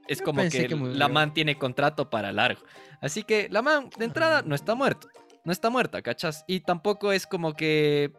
[0.08, 2.62] es Yo como que, que la man tiene contrato para largo.
[3.02, 5.08] Así que la man, de entrada, no está muerta.
[5.44, 6.44] No está muerta, cachas.
[6.48, 8.12] Y tampoco es como que...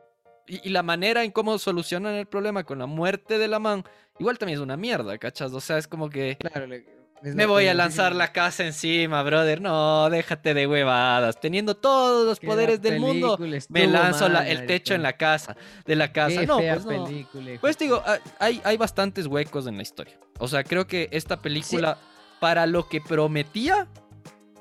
[0.49, 3.83] Y, y la manera en cómo solucionan el problema con la muerte de la man,
[4.21, 5.53] igual también es una mierda, cachas.
[5.53, 6.37] O sea, es como que...
[6.39, 6.87] Claro, le-
[7.23, 9.61] Me voy a lanzar la casa encima, brother.
[9.61, 11.41] No, déjate de huevadas.
[11.41, 15.97] Teniendo todos los poderes del mundo, me lanzo la- el techo en la casa, de
[15.97, 16.41] la casa.
[16.41, 17.05] Qué no, fea pues no.
[17.07, 18.03] película, Pues digo,
[18.39, 20.19] hay, hay bastantes huecos en la historia.
[20.39, 21.99] O sea, creo que esta película,
[22.41, 23.89] para lo que prometía,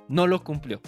[0.08, 0.82] no lo cumplió.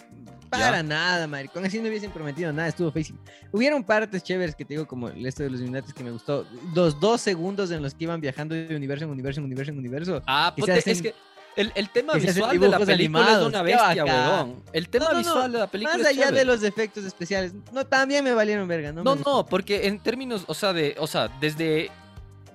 [0.49, 1.65] Para nada, maricón.
[1.65, 3.19] Así no hubiesen prometido nada, estuvo feísimo.
[3.51, 6.47] Hubieron partes chéveres que te digo, como el esto de los Illuminati que me gustó.
[6.73, 9.77] Los dos segundos en los que iban viajando de universo en universo en universo en
[9.77, 10.21] universo.
[10.25, 11.13] Ah, se es que
[11.57, 14.63] el, el tema que visual de la película animados, es una bestia, huevón.
[14.71, 17.03] El tema No, no, no, visual de la película Más es allá de los efectos
[17.03, 17.53] especiales.
[17.73, 19.03] No, también me valieron verga, ¿no?
[19.03, 21.91] No, me no, porque en términos, o sea, de, o sea, desde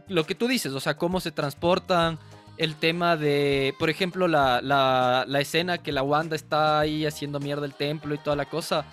[0.09, 2.19] lo que tú dices, o sea, cómo se transportan,
[2.59, 7.41] el tema de, por ejemplo, la, la, la escena que la Wanda está ahí haciendo
[7.41, 8.85] mierda el templo y toda la cosa.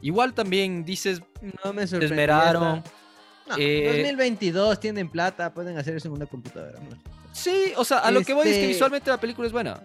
[0.00, 1.22] Igual también dices,
[1.64, 2.84] No me esmeraron.
[3.48, 6.78] No, Eh, 2022 tienen plata, pueden hacer eso en una computadora.
[6.80, 7.15] ¿no?
[7.36, 9.80] Sí, o sea, a lo que voy es que Este- visualmente la película es buena.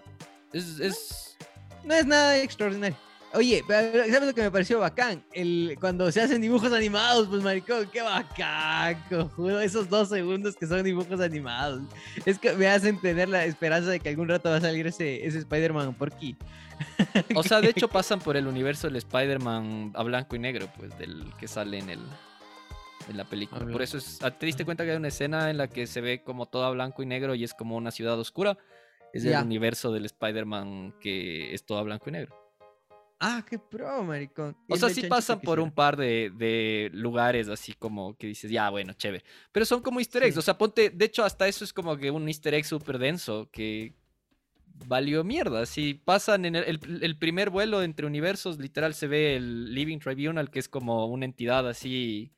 [0.54, 1.38] Es, es...
[1.84, 2.96] No es nada extraordinario.
[3.34, 5.24] Oye, pero ¿sabes lo que me pareció bacán?
[5.32, 9.62] El, cuando se hacen dibujos animados, pues maricón, qué bacán, cojudo.
[9.62, 11.82] Esos dos segundos que son dibujos animados.
[12.26, 15.26] Es que me hacen tener la esperanza de que algún rato va a salir ese,
[15.26, 16.36] ese Spider-Man porky.
[17.36, 20.98] O sea, de hecho pasan por el universo del Spider-Man a blanco y negro, pues,
[20.98, 22.00] del que sale en el
[23.10, 23.66] en la película.
[23.66, 26.02] Por eso es, ah, te diste cuenta que hay una escena en la que se
[26.02, 28.58] ve como todo a blanco y negro y es como una ciudad oscura.
[29.14, 32.36] Es el universo del Spider-Man que es todo a blanco y negro.
[33.20, 34.58] Ah, qué pro, maricón.
[34.68, 38.70] O sea, sí pasan por un par de, de lugares así como que dices, ya,
[38.72, 39.24] bueno, chévere.
[39.52, 40.34] Pero son como easter eggs.
[40.36, 40.40] Sí.
[40.40, 43.48] O sea, ponte, de hecho, hasta eso es como que un easter egg súper denso
[43.52, 43.94] que
[44.88, 45.68] valió mierda.
[45.68, 50.00] Si pasan en el, el- el primer vuelo entre universos, literal se ve el Living
[50.00, 52.32] Tribunal, que es como una entidad así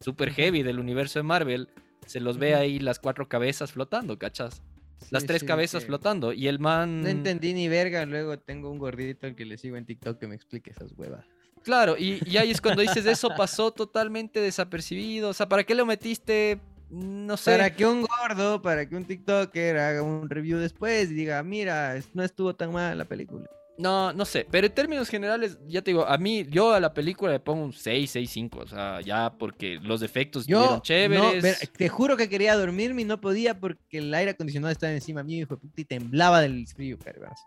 [0.00, 1.68] súper heavy del universo de Marvel.
[2.06, 4.62] Se los ve ahí las cuatro cabezas flotando, ¿cachas?
[5.10, 6.32] Las Sí, tres sí, cabezas que flotando.
[6.32, 7.02] Y el man...
[7.02, 8.04] No entendí ni verga.
[8.06, 11.24] Luego tengo un gordito al que le sigo en TikTok que me explique esas huevas.
[11.62, 15.28] Claro, y, y ahí es cuando dices eso pasó totalmente desapercibido.
[15.28, 16.58] O sea, ¿para qué lo metiste?
[16.90, 17.52] No sé.
[17.52, 21.94] Para que un gordo, para que un TikToker haga un review después y diga, mira,
[22.14, 23.48] no estuvo tan mal la película.
[23.80, 24.46] No, no sé.
[24.50, 27.64] Pero en términos generales, ya te digo, a mí, yo a la película le pongo
[27.64, 28.58] un 6, 6, 5.
[28.60, 31.42] O sea, ya porque los efectos Yo, estuvieron no, chéveres.
[31.42, 35.22] ver- te juro que quería dormirme y no podía porque el aire acondicionado estaba encima
[35.22, 37.40] mío, hijo de puta, y temblaba del frío, cargas.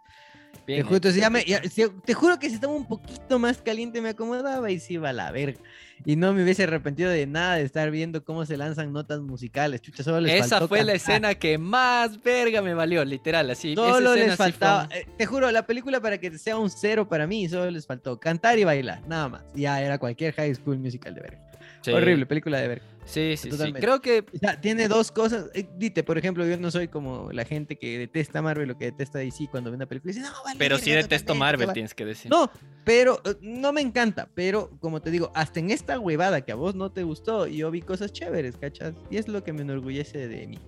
[0.65, 1.21] Bien Te, ju- entonces hecho.
[1.21, 4.71] ya me- ya- te, te juro que si estaba un poquito más caliente me acomodaba
[4.71, 5.59] y se iba a la verga.
[6.05, 9.81] Y no me hubiese arrepentido de nada de estar viendo cómo se lanzan notas musicales.
[9.81, 13.49] Chucha, solo les Esa fue la escena que más verga me valió, literal.
[13.49, 13.73] Así.
[13.75, 17.07] Solo les fue faltaba, un- eh, te juro, la película para que sea un cero
[17.07, 19.43] para mí, solo les faltó cantar y bailar, nada más.
[19.55, 21.39] Ya era cualquier high school musical de verga.
[21.83, 21.91] Sí.
[21.91, 22.85] Horrible, película de verga.
[23.05, 23.49] Sí, sí, sí.
[23.49, 23.81] Totalmente.
[23.81, 25.49] Creo que O sea, tiene dos cosas.
[25.53, 28.85] eh, Dite, por ejemplo, yo no soy como la gente que detesta Marvel o que
[28.85, 30.57] detesta DC cuando ve una película y dice, no, vale.
[30.57, 31.73] Pero sí verga detesto Marvel, que va".
[31.73, 32.31] tienes que decir.
[32.31, 32.49] No,
[32.85, 34.29] pero eh, no me encanta.
[34.33, 37.69] Pero como te digo, hasta en esta huevada que a vos no te gustó, yo
[37.71, 38.93] vi cosas chéveres, ¿cachas?
[39.11, 40.59] Y es lo que me enorgullece de mí.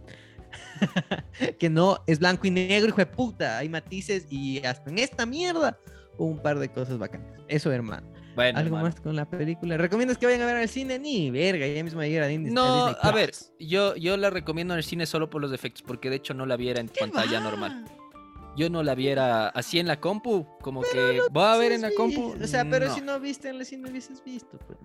[1.60, 3.58] que no es blanco y negro, hijo de puta.
[3.60, 5.78] Hay matices y hasta en esta mierda
[6.18, 7.28] hubo un par de cosas bacanas.
[7.48, 8.08] Eso, hermano.
[8.36, 8.86] Bueno, Algo hermano.
[8.86, 9.78] más con la película.
[9.78, 11.00] ¿Recomiendas que vayan a ver al cine?
[11.00, 12.52] Ni verga, ya mismo ayer a Disney.
[12.52, 15.82] No, Disney a ver, yo, yo la recomiendo en el cine solo por los efectos,
[15.84, 17.44] porque de hecho no la viera en ¿Qué pantalla va?
[17.50, 17.86] normal.
[18.58, 21.92] Yo no la viera así en la compu, como que voy a ver en la
[21.92, 22.36] compu.
[22.42, 22.96] O sea, pero no.
[22.96, 24.78] si no viste en el cine hubieses visto, pues.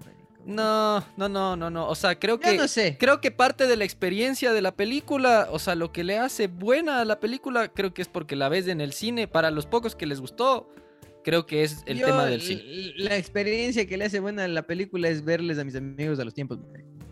[0.45, 1.87] No, no, no, no, no.
[1.89, 2.97] O sea, creo Yo que no sé.
[2.99, 6.49] creo que parte de la experiencia de la película, o sea, lo que le hace
[6.49, 9.29] buena a la película, creo que es porque la ves en el cine.
[9.29, 10.69] Para los pocos que les gustó,
[11.23, 12.63] creo que es el Yo, tema del cine.
[12.97, 16.25] La experiencia que le hace buena a la película es verles a mis amigos a
[16.25, 16.59] los tiempos.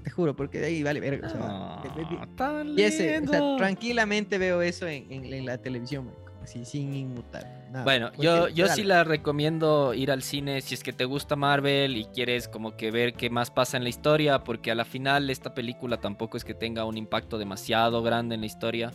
[0.04, 1.26] Te juro, porque de ahí vale verga.
[1.26, 3.56] o sea, Ah, y ese, o sea, lindo.
[3.56, 6.10] tranquilamente veo eso en, en- en la televisión,
[6.42, 7.66] así sin inmutar.
[7.70, 7.84] nada.
[7.84, 11.96] Bueno, yo, yo sí la recomiendo ir al cine si es que te gusta Marvel
[11.96, 15.28] y quieres como que ver qué más pasa en la historia, porque a la final
[15.30, 18.92] esta película tampoco es que tenga un impacto demasiado grande en la historia.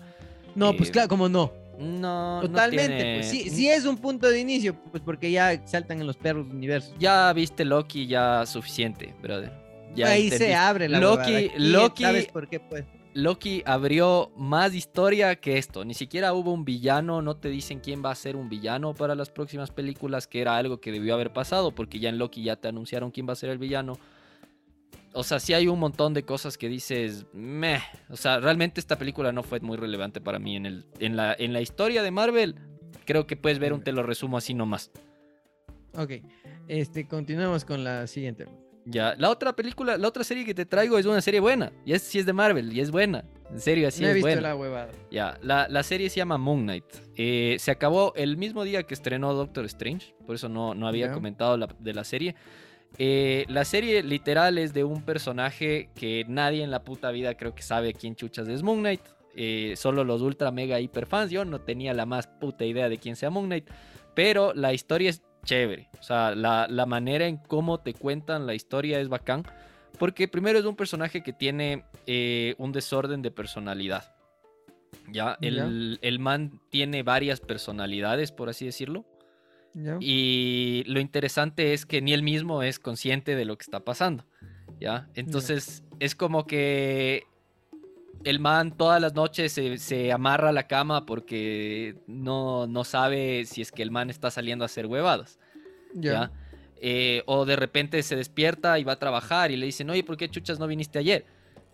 [0.56, 1.52] No, pues eh, claro, como no.
[1.78, 2.96] No, no Totalmente.
[2.96, 6.18] tiene- Pues sí, sí es un punto de inicio, pues porque ya saltan en los
[6.18, 6.94] perros universos.
[7.00, 9.52] Ya viste Loki, ya suficiente, brother.
[9.96, 12.60] Ya Ahí se abre la Loki- Loki- ¿Sabes por qué?
[12.60, 12.86] Pues.
[13.16, 15.86] Loki abrió más historia que esto.
[15.86, 19.14] Ni siquiera hubo un villano, no te dicen quién va a ser un villano para
[19.14, 22.56] las próximas películas, que era algo que debió haber pasado, porque ya en Loki ya
[22.56, 24.00] te anunciaron quién va a ser el villano.
[25.14, 27.80] O sea, sí hay un montón de cosas que dices, meh.
[28.10, 31.36] O sea, realmente esta película no fue muy relevante para mí en, el, en, la,
[31.38, 32.56] en la historia de Marvel.
[33.06, 34.92] Creo que puedes ver un te lo resumo así nomás.
[35.96, 36.12] Ok,
[36.68, 38.48] este, continuamos con la siguiente.
[38.86, 41.72] Ya, la otra película, la otra serie que te traigo es una serie buena.
[41.86, 43.24] Y es, sí es de Marvel y es buena.
[43.52, 44.42] En serio, así no he es visto bueno.
[44.42, 44.92] la huevada.
[45.12, 46.86] Ya, la, la serie se llama Moon Knight.
[47.16, 51.08] Eh, se acabó el mismo día que estrenó Doctor Strange, por eso no, no había
[51.08, 51.14] Ya.
[51.14, 52.36] comentado la- de la serie.
[52.98, 57.56] Eh, la serie literal es de un personaje que nadie en la puta vida creo
[57.56, 59.02] que sabe quién chuchas es Moon Knight.
[59.36, 61.32] Eh, solo los ultra mega hiper fans.
[61.32, 63.70] Yo no tenía la más puta idea de quién sea Moon Knight.
[64.14, 65.90] Pero la historia es chévere.
[66.00, 69.44] O sea, la, la manera en cómo te cuentan la historia es bacán.
[69.98, 74.16] Porque primero es un personaje que tiene eh, un desorden de personalidad.
[75.12, 79.06] Ya, el, el man tiene varias personalidades, por así decirlo.
[79.74, 79.98] ¿Ya?
[80.00, 84.26] Y lo interesante es que ni él mismo es consciente de lo que está pasando.
[84.80, 85.08] ¿Ya?
[85.16, 87.24] Entonces es como que
[88.24, 93.46] el man todas las noches se, se amarra a la cama porque no, no sabe
[93.46, 95.40] si es que el man está saliendo a hacer huevadas.
[95.94, 96.12] Ya.
[96.12, 96.32] ¿ya?
[96.86, 100.18] Eh, o de repente se despierta y va a trabajar y le dicen, oye, ¿por
[100.18, 101.26] qué chuchas no viniste ayer?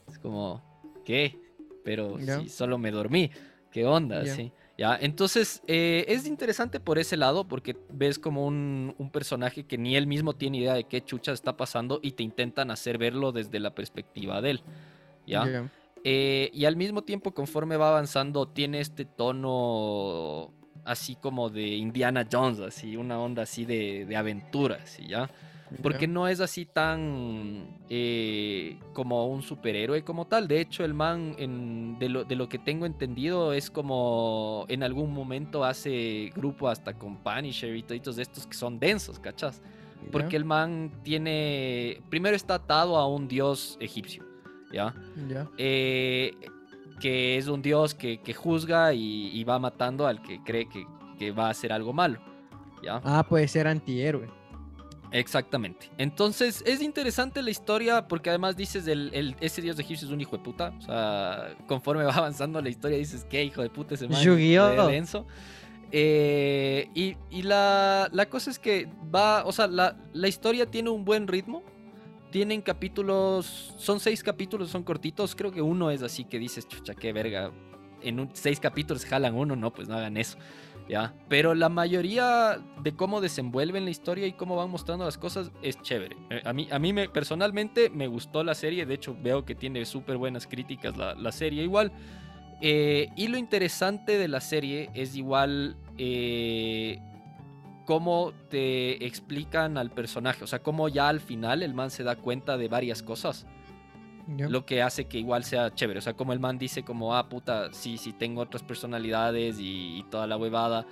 [0.08, 0.62] Es como,
[1.04, 1.40] ¿qué?
[1.84, 3.32] Pero si solo me dormí,
[3.72, 4.24] ¿qué onda?
[4.26, 4.98] Sí, ¿ya?
[5.00, 9.98] Entonces, eh, es interesante por ese lado porque ves como un, un personaje que ni
[9.98, 13.60] él mismo tiene idea de qué chuchas está pasando y te intentan hacer verlo desde
[13.60, 14.62] la perspectiva de él,
[15.28, 15.70] ¿ya?
[16.06, 20.54] Eh, y al mismo tiempo, conforme va avanzando, tiene este tono
[20.86, 25.30] así como de Indiana Jones, así, una onda así de, de aventuras, ¿sí, ¿ya?
[25.84, 30.48] Porque no es así tan eh, como un superhéroe como tal.
[30.48, 34.82] De hecho, el man, en- de, lo, de lo que tengo entendido, es como en
[34.84, 39.62] algún momento hace grupo hasta con Punisher y todos estos que son densos, ¿cachas?
[40.12, 42.02] Porque el man tiene.
[42.10, 44.24] Primero está atado a un dios egipcio,
[44.72, 44.96] ¿ya?
[45.28, 45.48] Ya.
[45.58, 46.34] eh,
[47.00, 50.86] que es un dios que, que juzga y, y va matando al que cree que,
[51.18, 52.20] que va a hacer algo malo.
[52.84, 53.02] ¿ya?
[53.04, 54.30] Ah, puede ser antihéroe.
[55.12, 55.90] Exactamente.
[55.98, 60.14] Entonces es interesante la historia porque además dices, el, el- ese dios de egipcio es
[60.14, 60.74] un hijo de puta.
[60.78, 64.22] O sea, conforme va avanzando la historia dices, qué hijo de puta ese man.
[64.22, 64.86] Yu-Gi-Oh!
[64.88, 65.26] de denso.
[65.92, 70.90] Eh, y y la, la cosa es que va, o sea, la, la historia tiene
[70.90, 71.64] un buen ritmo.
[72.32, 75.36] Tienen capítulos, son seis capítulos, son cortitos.
[75.36, 77.52] Creo que uno es así que dices, chucha, qué verga.
[78.02, 80.38] En un, seis capítulos jalan uno, no, pues no hagan eso.
[81.28, 85.82] Pero la mayoría de cómo desenvuelven la historia y cómo van mostrando las cosas es
[85.82, 86.18] chévere.
[86.30, 89.56] Eh, A mí, a mí me, personalmente me gustó la serie, de hecho veo que
[89.56, 91.92] tiene súper buenas críticas la, la serie igual.
[92.62, 97.00] Eh, y lo interesante de la serie es igual eh,
[97.86, 102.16] cómo te explican al personaje, o sea, cómo ya al final el man se da
[102.16, 103.46] cuenta de varias cosas
[104.38, 104.48] Ya.
[104.48, 106.00] lo que hace que igual sea chévere.
[106.00, 109.98] O sea, como el man dice como, ah, puta, sí, sí, tengo otras personalidades y,
[109.98, 110.86] y toda la huevada.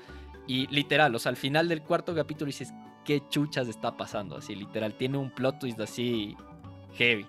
[0.47, 2.73] Y literal, o sea, al final del cuarto capítulo dices,
[3.05, 4.37] ¿qué chuchas está pasando?
[4.37, 6.35] Así, literal, tiene un plot twist así
[6.93, 7.25] heavy.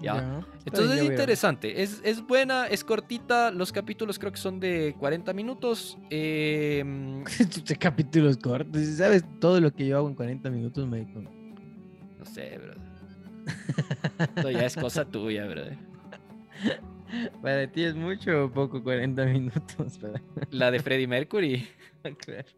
[0.00, 0.14] ¿Ya?
[0.14, 0.46] Ya.
[0.64, 4.94] Entonces Ya es interesante, es, es buena, es cortita, los capítulos creo que son de
[4.98, 5.98] 40 minutos.
[6.10, 6.84] eh,
[7.78, 8.80] capítulos cortos.
[8.96, 11.20] ¿Sabes todo lo que yo hago en 40 minutos, marico?
[11.20, 12.87] no sé, brother.
[14.36, 15.76] Esto ya es cosa tuya, brother.
[17.42, 19.98] Para ti es mucho o poco 40 minutos.
[19.98, 20.20] Para...
[20.50, 21.66] La de Freddie Mercury.
[22.18, 22.48] Claro.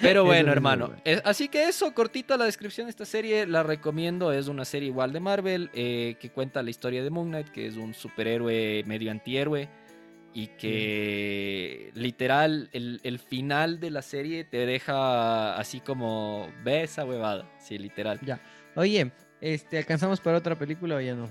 [0.00, 0.92] Pero bueno, es hermano.
[1.24, 4.32] así que eso, cortita la descripción de esta serie, la recomiendo.
[4.32, 7.66] Es una serie igual de Marvel eh, que cuenta la historia de Moon Knight, que
[7.66, 9.68] es un superhéroe medio antihéroe.
[10.34, 17.04] Y que literal, el, el final de la serie te deja así como, ve esa
[17.04, 17.48] huevada.
[17.58, 18.20] Sí, literal.
[18.22, 18.40] Ya.
[18.76, 21.30] Oye, este, ¿alcanzamos para otra película o ya no?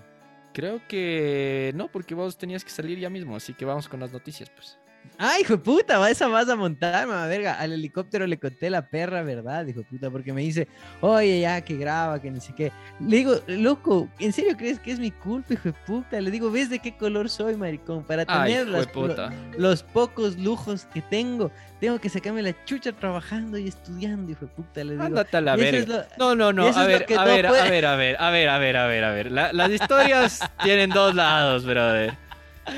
[0.53, 3.35] Creo que no, porque vos tenías que salir ya mismo.
[3.35, 4.77] Así que vamos con las noticias, pues.
[5.17, 5.97] ¡Ay, hijo de puta!
[5.99, 7.53] va, Esa vas a montar, mamá verga.
[7.59, 9.65] Al helicóptero le conté la perra, ¿verdad?
[9.67, 10.67] Hijo de puta, porque me dice,
[11.01, 12.71] oye, ya, que graba, que ni sé qué.
[12.99, 16.21] Le digo, loco, ¿en serio crees que es mi culpa, hijo de puta?
[16.21, 18.03] Le digo, ¿ves de qué color soy, maricón?
[18.03, 19.31] Para Ay, tener las- puta.
[19.57, 24.51] los pocos lujos que tengo, tengo que sacarme la chucha trabajando y estudiando, hijo de
[24.51, 24.83] puta.
[24.83, 26.07] Le digo, Ándate a la "Y eso verga.
[26.17, 26.67] lo- No, no, no.
[26.77, 29.11] A ver, a ver, a ver, a ver, a ver, a ver, a ver, a
[29.11, 29.31] ver.
[29.31, 32.13] La- las historias tienen dos lados, brother.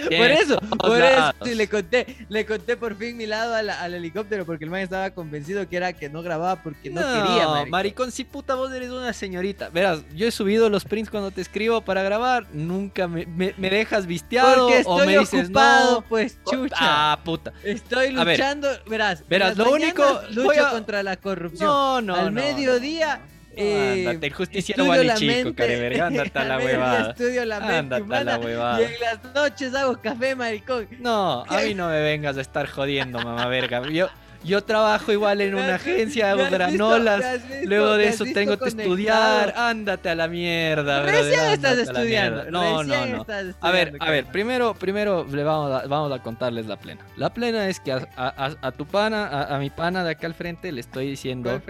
[0.04, 3.94] Por eso, por eso, sí, le conté, le conté por fin mi lado al, al
[3.94, 7.70] helicóptero porque el man estaba convencido que era que no grababa porque no, quería, maricón.
[7.70, 9.70] maricón, si puta vos eres una señorita.
[9.70, 12.46] Verás, yo he subido los prints cuando te escribo para grabar.
[12.54, 16.08] Nunca me, me- me dejas visteado Porque o me dices ocupado, no.
[16.08, 16.76] pues chucha.
[16.80, 17.54] Ah, puta.
[17.64, 21.68] Estoy ver, luchando, verás, verás, lo único- lucho a- contra la corrupción.
[21.68, 22.16] No, no.
[22.16, 23.22] Al no, mediodía
[23.56, 27.10] eh, Ándate, el justiciero estudio la vale chico, mente, ándate a la huevada.
[27.12, 28.82] Estudio la mente Ándate a la huevada.
[28.82, 30.88] y en las noches hago café, maricón.
[31.00, 33.82] No, a mí no me vengas a estar jodiendo, mamá verga.
[33.90, 34.08] Yo,
[34.44, 37.42] Yo trabajo igual en una agencia, hago granolas.
[37.64, 39.54] Luego de eso tengo que estudiar.
[39.56, 42.50] Ándate a la mierda, Recién estás estudiando.
[42.50, 43.26] No, no, no.
[43.60, 47.06] A ver, a ver, primero, primero le vamos a, vamos a contarles la plena.
[47.18, 50.80] La plena es que a, tu pana, a, mi pana de acá al frente, le
[50.82, 51.62] estoy diciendo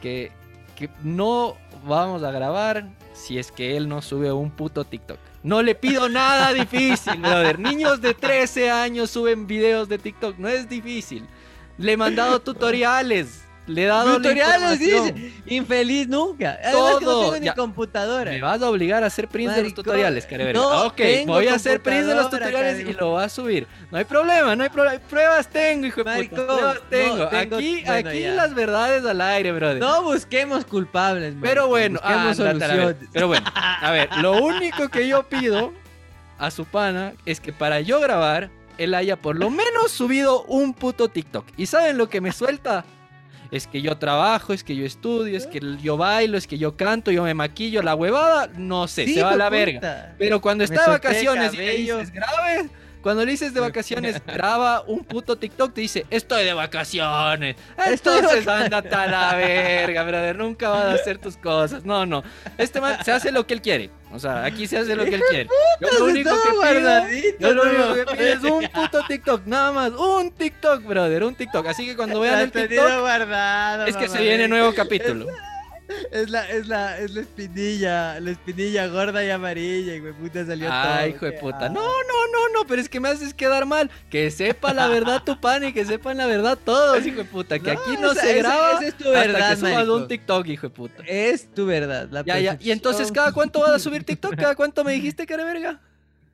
[0.00, 0.30] que,
[0.76, 5.18] que no vamos a grabar si es que él no sube un puto TikTok.
[5.42, 7.58] No le pido nada difícil, brother.
[7.58, 10.38] Niños de 13 años suben videos de TikTok.
[10.38, 11.26] No es difícil.
[11.78, 13.42] Le he mandado tutoriales.
[13.66, 15.32] Le he dado tutoriales, dice.
[15.46, 16.58] Infeliz nunca.
[16.62, 18.30] Además que no tengo ni computadora.
[18.30, 20.60] Me vas a obligar a hacer print de los tutoriales, Careverga.
[20.60, 23.66] No ok, voy a hacer print de los tutoriales y lo voy a subir.
[23.90, 24.98] No hay problema, no hay problema.
[25.08, 26.46] Pruebas tengo, hijo de puta.
[26.46, 27.24] Pruebas tengo.
[27.24, 29.78] aquí, aquí las verdades al aire, brother.
[29.78, 32.96] No busquemos culpables, Pero bueno, ah, soluciones.
[33.12, 35.72] Pero bueno, a ver, lo único que yo pido
[36.38, 40.74] a su pana es que para yo grabar él haya por lo menos subido un
[40.74, 41.46] puto TikTok.
[41.56, 42.84] ¿Y saben lo que me suelta?
[43.50, 46.76] Es que yo trabajo, es que yo estudio, es que yo bailo, es que yo
[46.76, 50.14] canto, yo me maquillo, la huevada, no sé, se va a la verga.
[50.18, 52.68] Pero cuando está de vacaciones y dices, grave,
[53.06, 57.54] cuando le dices de vacaciones, graba un puto TikTok, te dice, estoy de vacaciones.
[57.86, 60.34] Entonces ándate a la verga, brother.
[60.34, 61.84] Nunca vas a hacer tus cosas.
[61.84, 62.24] No, no.
[62.58, 63.90] Este man se hace lo que él quiere.
[64.10, 65.48] O sea, aquí se hace lo que él quiere.
[65.80, 69.70] Yo lo único que pido, yo lo único que pido es un puto TikTok, nada
[69.70, 71.64] más, un TikTok, brother, un TikTok.
[71.64, 75.26] Así que cuando vean el TikTok, es que se viene nuevo capítulo.
[76.10, 80.68] Es la, es la, es la espinilla, la espinilla gorda y amarilla, y puta salió
[80.68, 80.78] todo.
[80.78, 81.68] Ay, hijo de puta.
[81.68, 83.90] No, no, no, no, pero es que me haces quedar mal.
[84.10, 87.58] Que sepa la verdad tu pan y que sepan la verdad todos, hijo de puta.
[87.58, 91.02] Que aquí no se graba es tu verdad, que subas un TikTok, hijo de puta.
[91.06, 92.08] Es tu verdad.
[92.10, 92.58] La ya, ya.
[92.60, 94.34] Y entonces, ¿cada cuánto vas a subir TikTok?
[94.36, 95.80] ¿Cada cuánto me dijiste, cara verga?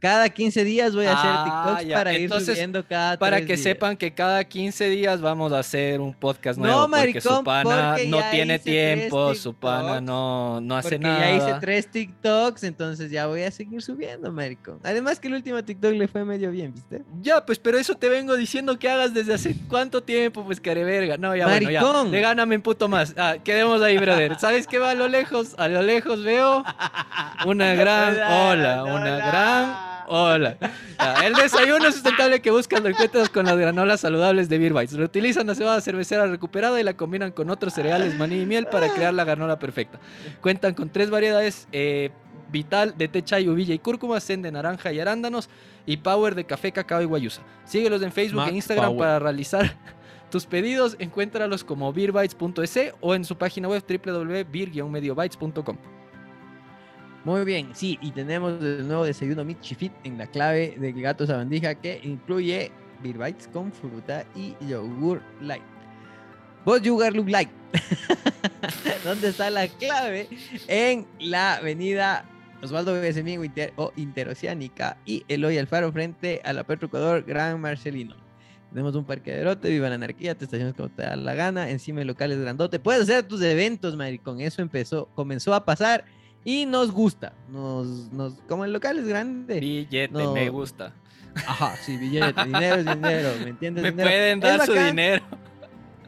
[0.02, 3.96] Cada 15 días voy a hacer ah, TikToks para ir subiendo cada Para que sepan
[3.96, 6.88] que cada 15 días vamos a hacer un podcast nuevo.
[6.88, 11.20] No, porque su pana no tiene tiempo, su pana no, no hace nada.
[11.20, 14.80] ya hice tres TikToks, entonces ya voy a seguir subiendo, maricón.
[14.82, 17.04] Además que el último TikTok le fue medio bien, ¿viste?
[17.20, 21.16] Ya, pues, pero eso te vengo diciendo que hagas desde hace cuánto tiempo, pues, careverga.
[21.16, 22.04] No, ya, bueno, ya.
[22.10, 23.14] Le gáname un puto más.
[23.16, 24.36] Ah, quedemos ahí, brother.
[24.40, 25.54] ¿Sabes qué va a lo lejos?
[25.58, 26.64] A lo lejos veo
[27.46, 28.16] una gran
[28.50, 30.56] ola, una gran Hola.
[31.24, 34.94] el desayuno sustentable que buscan lo encuentras con las granolas saludables de Beer Bites.
[34.94, 38.88] Reutilizan la cebada cervecera recuperada y la combinan con otros cereales, maní y miel para
[38.88, 39.98] crear la granola perfecta.
[40.40, 41.68] Cuentan con tres variedades.
[41.72, 42.10] Eh,
[42.52, 45.48] Vital de té chai, uvilla y cúrcuma, Zen de naranja y arándanos
[45.86, 47.40] y Power de café, cacao y guayusa.
[47.64, 49.74] Síguelos en Facebook e Instagram para realizar
[50.30, 50.96] tus pedidos.
[50.98, 56.01] Encuéntralos como beerbites.es o en su página web www.beer-mediobytes.com.
[57.24, 61.76] Muy bien, sí, y tenemos el nuevo desayuno Fit en la clave de gato sabandija
[61.76, 65.62] que incluye Beer Bites con fruta y yogur light.
[66.64, 67.50] Vos yogur look light.
[69.04, 70.28] ¿Dónde está la clave?
[70.66, 72.24] En la avenida
[72.60, 73.44] Osvaldo Besemigo
[73.76, 76.88] o Interoceánica y Eloy Alfaro frente a la Petro
[77.24, 78.16] Gran Marcelino.
[78.70, 81.70] Tenemos un parque de rote, viva la anarquía, te estaciones como te da la gana,
[81.70, 82.80] encima de locales grandote.
[82.80, 84.40] Puedes hacer tus eventos, maricón.
[84.40, 86.04] Eso empezó, comenzó a pasar
[86.44, 87.32] y nos gusta.
[87.48, 89.60] Nos, nos, como el local es grande.
[89.60, 90.92] Billete, me gusta.
[91.46, 92.34] Ajá, sí, billete.
[92.44, 93.84] dinero es dinero, ¿me entiendes?
[93.84, 95.22] Me pueden dar su dinero.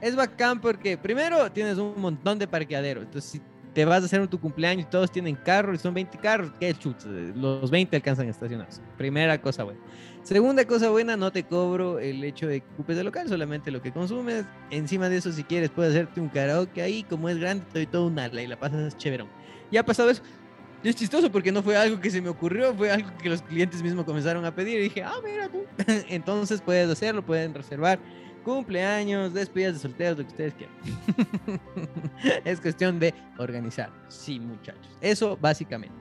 [0.01, 3.05] Es bacán porque primero tienes un montón de parqueaderos.
[3.05, 3.41] Entonces, si
[3.73, 6.75] te vas a hacer tu cumpleaños y todos tienen carro y son 20 carros, qué
[6.75, 7.09] chucha.
[7.09, 8.83] Los 20 alcanzan a estacionarse.
[8.99, 9.81] Primera cosa buena.
[10.23, 13.83] Segunda cosa buena, no te cobro el hecho de que ocupes el local, solamente lo
[13.83, 14.45] que consumes.
[14.71, 17.03] Encima de eso, si quieres, puedes hacerte un karaoke ahí.
[17.03, 19.29] Como es grande, te doy todo un ala y la pasas chéverón
[19.71, 20.23] ya ha pasado eso.
[20.83, 23.41] Y es chistoso porque no fue algo que se me ocurrió, fue algo que los
[23.41, 24.81] clientes mismos comenzaron a pedir.
[24.81, 25.65] Y dije, ah, mira tú.
[26.09, 27.99] Entonces puedes hacerlo, pueden reservar
[28.45, 30.77] cumpleaños, despedidas de solteros, lo que ustedes quieran.
[32.45, 33.91] es cuestión de organizar.
[34.09, 34.97] Sí, muchachos.
[35.01, 35.97] Eso básicamente.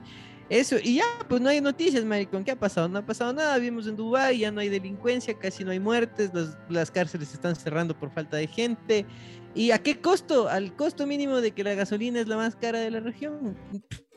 [0.50, 2.44] Eso, y ya, pues no hay noticias, maricón.
[2.44, 2.86] ¿Qué ha pasado?
[2.86, 3.56] No ha pasado nada.
[3.56, 7.36] Vimos en Dubái, ya no hay delincuencia, casi no hay muertes, las, las cárceles se
[7.36, 9.06] están cerrando por falta de gente.
[9.54, 10.48] ¿Y a qué costo?
[10.48, 13.56] Al costo mínimo de que la gasolina es la más cara de la región.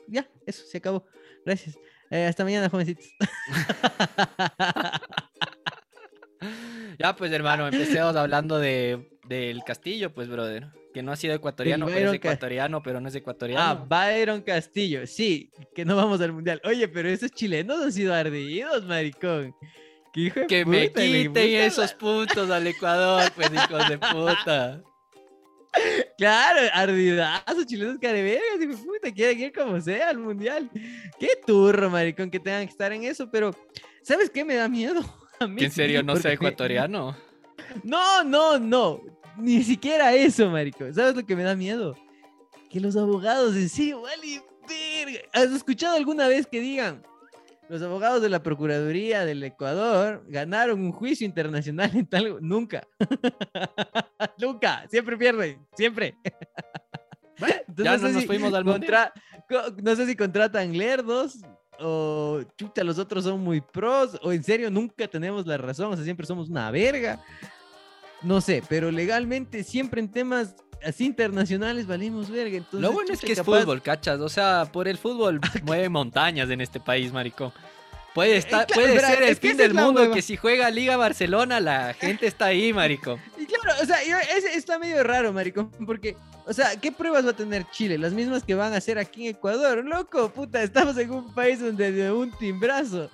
[0.07, 1.05] Ya, eso, se acabó.
[1.45, 1.77] Gracias.
[2.09, 3.05] Eh, hasta mañana, jovencitos.
[6.97, 10.69] ya, pues, hermano, empecemos hablando de, del Castillo, pues, brother.
[10.93, 13.63] Que no ha sido ecuatoriano, pero es ecuatoriano, pero no es ecuatoriano.
[13.63, 16.59] Ah, Byron Castillo, sí, que no vamos al mundial.
[16.63, 19.53] Oye, pero esos chilenos han sido ardidos, maricón.
[20.13, 24.81] que me quiten esos puntos al Ecuador, pues, hijos de puta.
[26.17, 30.69] Claro, ardidazo, chilenos carevergas, y puta, quieren ir como sea al mundial.
[31.19, 33.51] Qué turro, maricón, que tengan que estar en eso, pero
[34.01, 35.01] ¿sabes qué me da miedo?
[35.39, 37.15] A mí, ¿En serio no sea ecuatoriano?
[37.83, 39.01] No, no, no.
[39.37, 40.91] ni siquiera eso, marico.
[40.91, 41.95] ¿Sabes lo que me da miedo?
[42.71, 45.19] Que los abogados en sí, vale, verga.
[45.33, 47.03] ¿Has escuchado alguna vez que digan,
[47.69, 52.37] los abogados de la Procuraduría del Ecuador ganaron un juicio internacional en tal...
[52.41, 52.87] Nunca.
[54.37, 54.87] Nunca.
[54.89, 55.65] Siempre pierden.
[55.75, 56.15] Siempre.
[57.67, 59.13] Entonces, ya no, nos fuimos al contra...
[59.81, 61.39] No sé si contratan lerdos
[61.79, 65.93] o chucha, los otros son muy pros o en serio nunca tenemos la razón.
[65.93, 67.23] O sea, siempre somos una verga.
[68.21, 72.57] No sé, pero legalmente siempre en temas así internacionales valimos verga.
[72.57, 74.19] Entonces, Lo bueno es que es fútbol, cachas.
[74.19, 77.51] O sea, por el fútbol mueve montañas en este país, maricón.
[78.13, 81.93] Puede, eh, estar, puede ser el fin del mundo que si juega Liga Barcelona la
[81.93, 83.19] gente está ahí, maricón.
[83.37, 83.97] Y claro, o sea,
[84.55, 86.17] está medio raro, maricón, porque,
[86.47, 87.95] o sea, ¿qué pruebas va a tener Chile?
[87.99, 89.85] Las mismas que van a hacer aquí en Ecuador.
[89.85, 93.11] Loco, puta, estamos en un país donde de un timbrazo,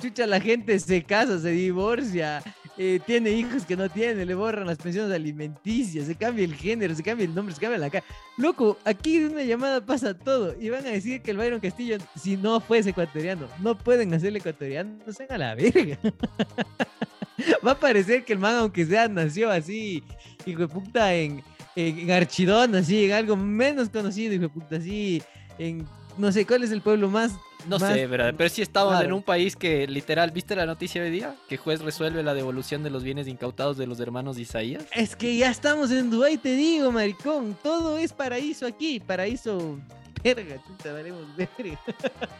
[0.00, 2.42] chucha, la gente se casa, se divorcia,
[2.76, 6.94] eh, tiene hijos que no tiene, le borran las pensiones alimenticias, se cambia el género,
[6.94, 8.04] se cambia el nombre, se cambia la cara.
[8.36, 10.56] Loco, aquí de una llamada pasa todo.
[10.60, 14.40] Y van a decir que el Byron Castillo, si no fuese ecuatoriano, no pueden hacerle
[14.40, 15.98] ecuatoriano, no sean a la verga.
[17.66, 20.02] Va a parecer que el man, aunque sea, nació así,
[20.44, 21.42] hijo de puta, en,
[21.76, 25.22] en, Archidón, así, en algo menos conocido, hijo de puta, así,
[25.58, 27.32] en no sé cuál es el pueblo más
[27.66, 28.34] no sé, ¿verdad?
[28.36, 31.36] pero sí estamos en un país que literal, ¿viste la noticia de día?
[31.48, 34.84] Que juez resuelve la devolución de los bienes incautados de los hermanos de Isaías.
[34.92, 37.56] Es que ya estamos en Dubái, te digo, maricón.
[37.62, 39.78] Todo es paraíso aquí, paraíso
[40.24, 41.78] verga, chuta, valemos verga.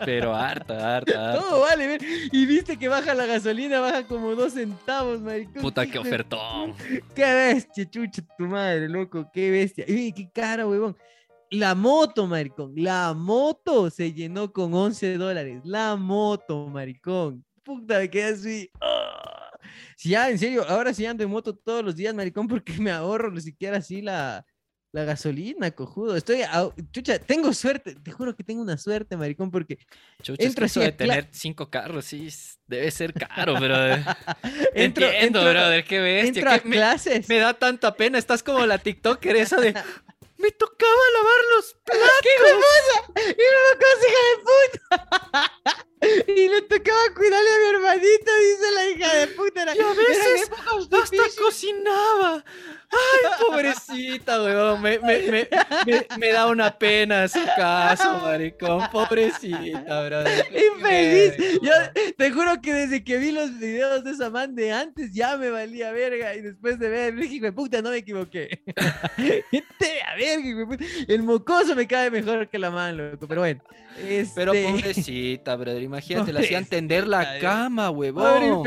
[0.05, 1.41] Pero harta, harta, harta.
[1.41, 2.01] Todo vale, ver.
[2.33, 5.63] Y viste que baja la gasolina, baja como dos centavos, maricón.
[5.63, 6.75] Puta, qué ofertón.
[7.15, 9.85] Qué bestia, chucha, tu madre, loco, qué bestia.
[9.87, 10.97] Uy, qué cara, huevón.
[11.55, 12.73] La moto, maricón.
[12.75, 15.61] La moto se llenó con 11 dólares.
[15.65, 17.45] La moto, maricón.
[17.63, 18.71] Puta, me quedé así.
[18.81, 19.51] ¡ah!
[19.97, 22.91] Si ya, en serio, ahora sí ando en moto todos los días, maricón, porque me
[22.91, 24.45] ahorro ni siquiera así la,
[24.95, 26.17] la gasolina, cojudo.
[26.17, 26.43] Estoy,
[26.93, 27.97] chucha, tengo suerte.
[27.97, 29.79] Te juro que tengo una suerte, maricón, porque.
[30.23, 32.29] Chucha, entro es que eso de tener cinco carros, sí,
[32.67, 33.75] debe ser caro, pero.
[34.75, 36.41] entro, Entiendo, entro, brother, qué bestia.
[36.41, 37.29] Entro a clases.
[37.29, 38.19] Me, da tanta pena.
[38.19, 39.75] Estás como la TikToker esa de.
[40.45, 42.11] Me tocaba lavar los platos.
[42.23, 42.97] ¡Qué cosa!
[43.31, 46.33] ¡Y una cosa, hija de puta!
[46.37, 49.75] y le tocaba cuidarle a mi hermanito, dice la hija de puta.
[49.75, 50.51] y a veces
[50.93, 52.45] hasta cocinaba.
[52.95, 54.83] Ay, pobrecita, weón.
[54.83, 55.49] Me, me, me,
[56.19, 58.89] me, da una pena su caso, maricón.
[58.91, 60.47] Pobrecita, brother.
[60.53, 61.61] Infeliz.
[61.63, 61.73] Yo
[62.17, 65.51] te juro que desde que vi los videos de esa man de antes ya me
[65.51, 66.35] valía verga.
[66.35, 68.63] Y después de ver, dije, de puta, no me equivoqué.
[68.77, 70.77] a verga,
[71.09, 73.27] El mocoso me cae mejor que la man, loco.
[73.27, 73.63] Pero bueno.
[74.35, 75.83] Pero este pobrecita, brother.
[75.83, 78.63] Imagínate, le hacían tender la cama, huevón.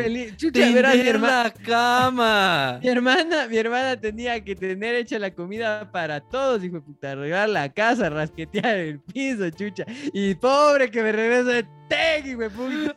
[0.53, 2.79] tender la cama.
[2.83, 7.11] Mi hermana, mi hermana tenía que tener hecha la comida para todos, hijo de puta.
[7.11, 9.85] Arreglar la casa, rasquetear el piso, chucha.
[10.13, 12.95] Y pobre que me regresa de tec, hijo de puta.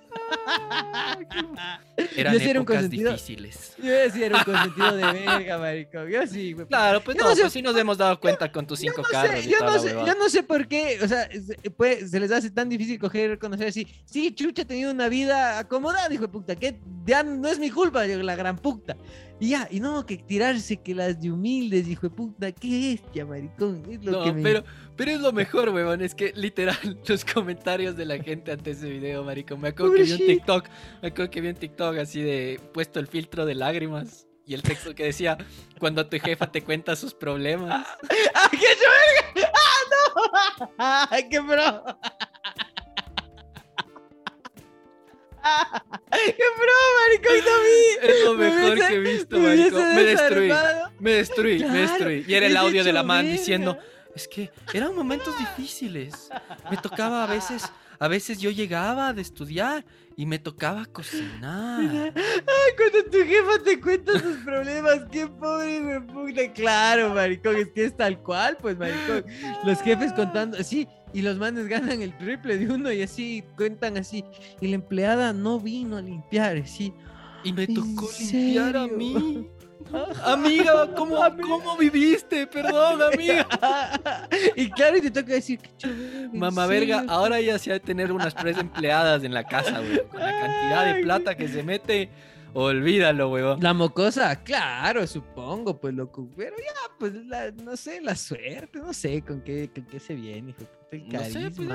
[2.16, 3.74] Eran yo sí era un consentido, difíciles.
[3.78, 6.06] Yo sí era un consentido de verga, marico.
[6.06, 6.66] Yo sí, güey.
[6.66, 9.44] Claro, pues no, no sé, pues sí nos hemos dado cuenta con tus cinco carros.
[9.44, 11.28] yo, no sé, yo no sé por qué, o sea,
[11.76, 13.86] pues, se les hace tan difícil coger y reconocer así.
[14.04, 17.70] Sí, Chucha ha tenido una vida acomodada, hijo de puta, que ya no es mi
[17.70, 18.96] culpa, la gran puta.
[19.40, 23.82] Y ya, y no, que tirarse que las de humildes, hijo de puta, qué maricón.
[23.90, 24.62] Es lo no, pero,
[25.00, 26.76] pero es lo mejor, weón, es que literal,
[27.08, 29.58] los comentarios de la gente ante ese video, maricón.
[29.58, 30.68] Me acuerdo que vi un TikTok,
[31.00, 34.26] me acuerdo que vi un TikTok así de puesto el filtro de lágrimas.
[34.44, 35.38] Y el texto que decía,
[35.78, 37.86] cuando tu jefa te cuenta sus problemas.
[38.34, 38.66] ¡Ah, qué
[39.36, 39.52] verga!
[39.54, 40.74] ¡Ah, no!
[41.10, 41.98] ¡Ay, qué bro!
[46.12, 47.36] ¡Qué broma, maricón!
[48.02, 49.94] Es lo mejor que he visto, maricón.
[49.94, 50.52] Me destruí.
[50.98, 52.24] Me destruí, me destruí.
[52.28, 53.78] Y era el audio de la man diciendo:
[54.14, 56.30] Es que eran momentos difíciles.
[56.70, 57.70] Me tocaba a veces.
[58.02, 59.84] A veces yo llegaba de estudiar
[60.16, 62.14] y me tocaba cocinar.
[62.16, 66.50] Ay, cuando tu jefa te cuenta sus problemas, qué pobre me puta.
[66.54, 69.26] Claro, maricón, es que es tal cual, pues, maricón.
[69.64, 73.98] Los jefes contando, sí, y los manes ganan el triple de uno y así cuentan
[73.98, 74.24] así.
[74.62, 76.94] Y la empleada no vino a limpiar, sí.
[77.44, 79.46] Y me tocó limpiar a mí.
[80.24, 82.46] Amiga, ¿cómo, ¿cómo viviste?
[82.46, 83.46] Perdón, amiga.
[84.56, 85.60] y claro, y te toca decir,
[86.32, 90.06] Mamá verga, ahora ya se ha de tener unas tres empleadas en la casa, güey.
[90.08, 92.10] Con la cantidad de plata que se mete.
[92.52, 93.60] Olvídalo, weón.
[93.60, 96.28] La mocosa, claro, supongo, pues loco.
[96.36, 97.12] Pero ya, pues
[97.62, 100.68] no sé, la suerte, no sé con qué, con qué se viene, hijo.
[100.90, 101.40] El carisma.
[101.40, 101.68] No sé, pues,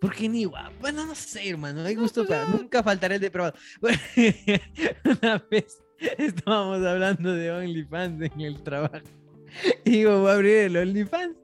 [0.00, 0.72] Porque ni guapo.
[0.80, 1.82] Bueno, no sé, hermano.
[1.82, 2.50] Hay gusto pues, para.
[2.50, 3.54] Nunca faltaré el de probado.
[5.20, 5.82] Una vez
[6.18, 8.98] estábamos hablando de OnlyFans en el trabajo.
[9.84, 11.36] Y digo, voy a abrir el OnlyFans.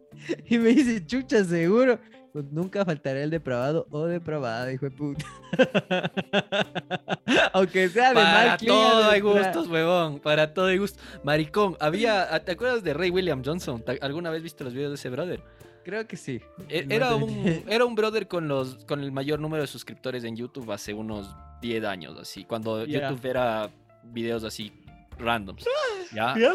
[0.48, 1.98] Y me dice, chucha, seguro.
[2.32, 5.24] Pues nunca faltará el depravado o depravada, hijo de puta.
[7.52, 10.18] Aunque sea de Para mal todo hay gustos, huevón.
[10.18, 11.00] Para todo hay gustos.
[11.22, 12.28] Maricón, había.
[12.44, 13.82] ¿Te acuerdas de Ray William Johnson?
[13.82, 15.42] ¿Te- ¿Alguna vez viste los videos de ese brother?
[15.84, 16.40] Creo que sí.
[16.68, 20.34] E- Era un, era un brother con los con el mayor número de suscriptores en
[20.36, 22.44] YouTube hace unos 10 años, así.
[22.44, 22.84] Cuando.
[22.84, 23.70] YouTube era
[24.12, 24.72] videos así
[25.18, 25.64] randoms.
[26.14, 26.34] ¿ya?
[26.38, 26.54] ¿Ya?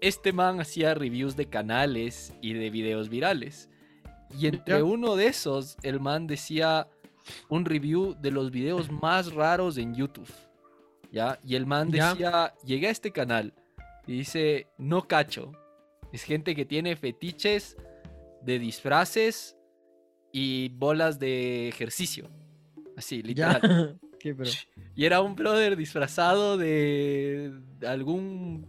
[0.00, 3.68] Este man hacía reviews de canales y de videos virales.
[4.38, 4.84] Y entre Ya.
[4.84, 6.88] uno de esos, el man decía
[7.48, 10.28] un review de los videos más raros en YouTube.
[11.12, 11.38] ¿Ya?
[11.44, 12.10] Y el man Ya.
[12.10, 13.52] decía, llegué a este canal
[14.06, 15.52] y dice, no cacho.
[16.12, 17.76] Es gente que tiene fetiches
[18.42, 19.56] de disfraces
[20.32, 22.28] y bolas de ejercicio.
[22.96, 23.98] Así, literal.
[24.22, 24.22] Ya.
[24.22, 24.46] ¿Qué, bro?
[24.94, 27.52] Y era un brother disfrazado de
[27.86, 28.66] algún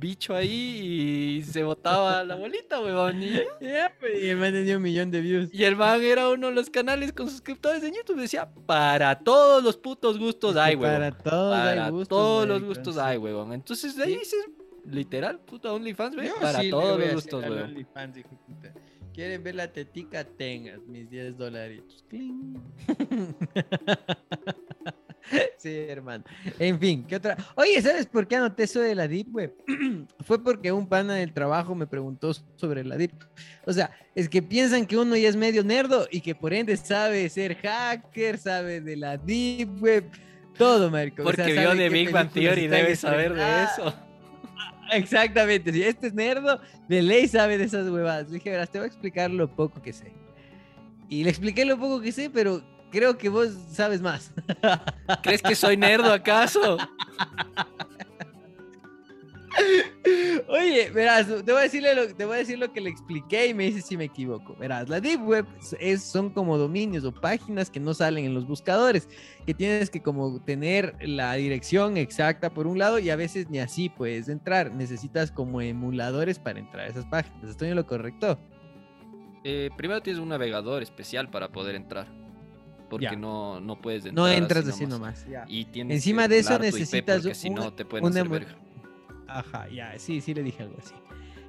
[0.00, 3.22] bicho ahí y se botaba la bolita, weón.
[3.22, 3.32] Y,
[4.00, 5.50] pues, y el man tenía un millón de views.
[5.52, 8.20] y el man era uno de los canales con suscriptores en YouTube.
[8.20, 10.94] Decía, para todos los putos gustos hay, weón.
[10.94, 12.08] Para todos Para hay gustos.
[12.08, 13.52] todos los gustos hay, weón.
[13.52, 14.46] Entonces de ahí dices,
[14.86, 16.32] literal, puta OnlyFans, weón.
[16.40, 17.86] Para sí todos los gustos, weón.
[19.20, 20.24] ¿Quieren ver la tetica?
[20.24, 22.06] Tengas mis 10 dolaritos.
[25.58, 26.24] Sí, hermano.
[26.58, 27.36] En fin, ¿qué otra?
[27.54, 29.54] Oye, ¿sabes por qué anoté eso de la Deep Web?
[30.24, 33.12] Fue porque un pana del trabajo me preguntó sobre la Deep.
[33.66, 36.76] O sea, es que piensan que uno ya es medio nerdo y que por ende
[36.78, 40.10] sabe ser hacker, sabe de la Deep Web,
[40.56, 41.22] todo, marico.
[41.22, 44.09] O sea, Porque vio de Big Bang Theory, están debe saber de eso.
[44.92, 48.28] Exactamente, si este es nerdo, de ley sabe de esas huevadas.
[48.28, 50.12] Le dije, verás, te voy a explicar lo poco que sé.
[51.08, 54.32] Y le expliqué lo poco que sé, pero creo que vos sabes más.
[55.22, 56.78] ¿Crees que soy nerdo acaso?
[60.48, 63.48] Oye, verás, te voy, a decirle lo, te voy a decir lo que le expliqué
[63.48, 64.56] y me dices si me equivoco.
[64.56, 65.46] Verás, la Deep Web
[65.78, 69.08] es, son como dominios o páginas que no salen en los buscadores,
[69.46, 73.58] que tienes que como tener la dirección exacta por un lado y a veces ni
[73.58, 74.72] así puedes entrar.
[74.72, 77.50] Necesitas como emuladores para entrar a esas páginas.
[77.50, 78.38] ¿Estoy en lo correcto?
[79.44, 82.06] Eh, primero tienes un navegador especial para poder entrar.
[82.88, 85.24] Porque no, no puedes entrar No entras así nomás.
[85.46, 88.04] Y tienes Encima de eso necesitas porque si un- no te pueden.
[89.30, 90.94] Ajá, ya, sí, sí le dije algo así.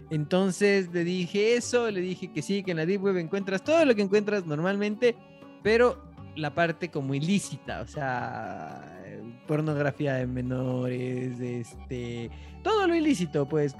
[0.09, 3.83] Entonces le dije eso, le dije que sí, que en la Deep Web encuentras todo
[3.85, 5.15] lo que encuentras normalmente,
[5.63, 9.01] pero la parte como ilícita, o sea,
[9.47, 12.29] pornografía de menores, este,
[12.63, 13.75] todo lo ilícito, puedes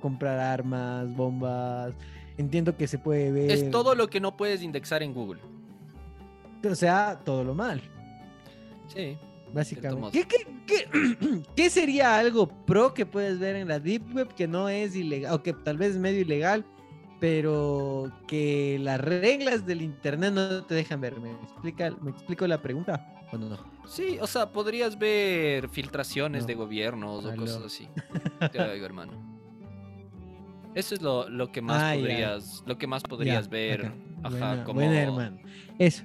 [0.00, 1.94] comprar armas, bombas,
[2.38, 3.50] entiendo que se puede ver.
[3.50, 5.40] Es todo lo que no puedes indexar en Google.
[6.68, 7.82] O sea, todo lo mal.
[8.88, 9.16] Sí.
[9.52, 10.10] Básicamente.
[10.26, 14.46] ¿Qué, qué, qué- qué sería algo pro que puedes ver en la Deep Web que
[14.48, 16.64] no es ilegal, o que tal vez es medio ilegal,
[17.20, 21.18] pero que las reglas del Internet no te dejan ver?
[21.20, 23.12] ¿Me, explica, ¿me explico la pregunta?
[23.32, 23.56] ¿O no?
[23.86, 26.46] Sí, o sea, podrías ver filtraciones No.
[26.48, 27.42] de gobiernos o Aló.
[27.42, 27.88] cosas así.
[28.52, 29.12] Te oigo, hermano.
[30.74, 32.00] Eso es lo, lo que más Ah, ya.
[32.00, 33.86] podrías, lo que más podrías ver.
[33.86, 33.94] acá.
[34.24, 35.38] Ajá, Buena, como buena, hermano.
[35.78, 36.04] Eso.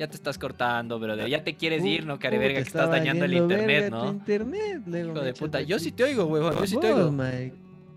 [0.00, 1.28] Ya te estás cortando, brother.
[1.28, 4.08] Ya te quieres ir, no, Puta, verga, que estás está dañando el internet, ¿no?
[4.08, 5.60] internet, Hijo de puta.
[5.60, 6.56] Yo sí te oigo, huevón.
[6.58, 7.10] Yo sí te oigo.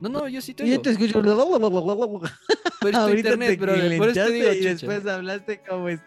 [0.01, 0.81] No, no, yo sí te Y yo oigo.
[0.81, 1.21] te escucho.
[1.21, 1.29] Pero
[2.89, 3.97] es tu internet, te brother.
[3.97, 6.01] Por eso te digo, y después hablaste como es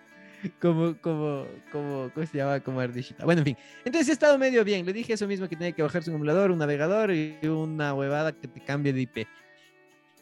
[0.60, 2.60] como como como ¿cómo se llama?
[2.60, 3.24] como ardillita.
[3.24, 3.56] Bueno, en fin.
[3.86, 4.84] Entonces he estado medio bien.
[4.84, 8.32] Le dije eso mismo que tenía que bajarse un emulador, un navegador y una huevada
[8.32, 9.26] que te cambie de IP.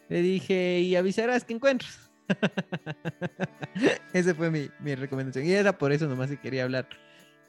[0.09, 2.04] Le dije, "Y avisarás que encuentras."
[4.13, 5.45] Esa fue mi, mi recomendación.
[5.47, 6.87] Y era por eso nomás que quería hablar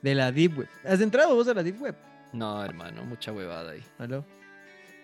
[0.01, 0.67] de la Deep Web.
[0.83, 1.95] ¿Has entrado vos a la Deep Web?
[2.33, 3.83] No, hermano, mucha huevada ahí.
[3.97, 4.25] ¿Aló?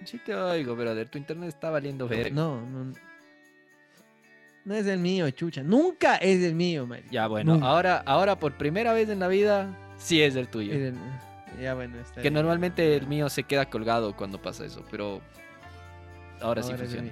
[0.05, 1.07] Sí te oigo, brother.
[1.07, 2.33] Tu internet está valiendo verga.
[2.33, 2.93] No, no.
[4.65, 5.63] No es el mío, chucha.
[5.63, 7.03] Nunca es el mío, Mari.
[7.09, 7.67] Ya, bueno, Nunca.
[7.67, 10.73] ahora, ahora por primera vez en la vida, sí es el tuyo.
[10.73, 10.95] Es el-
[11.61, 12.33] Ya, bueno, está Que bien.
[12.35, 15.21] normalmente el mío se queda colgado cuando pasa eso, pero
[16.41, 17.11] ahora, sí Ahora el funciona.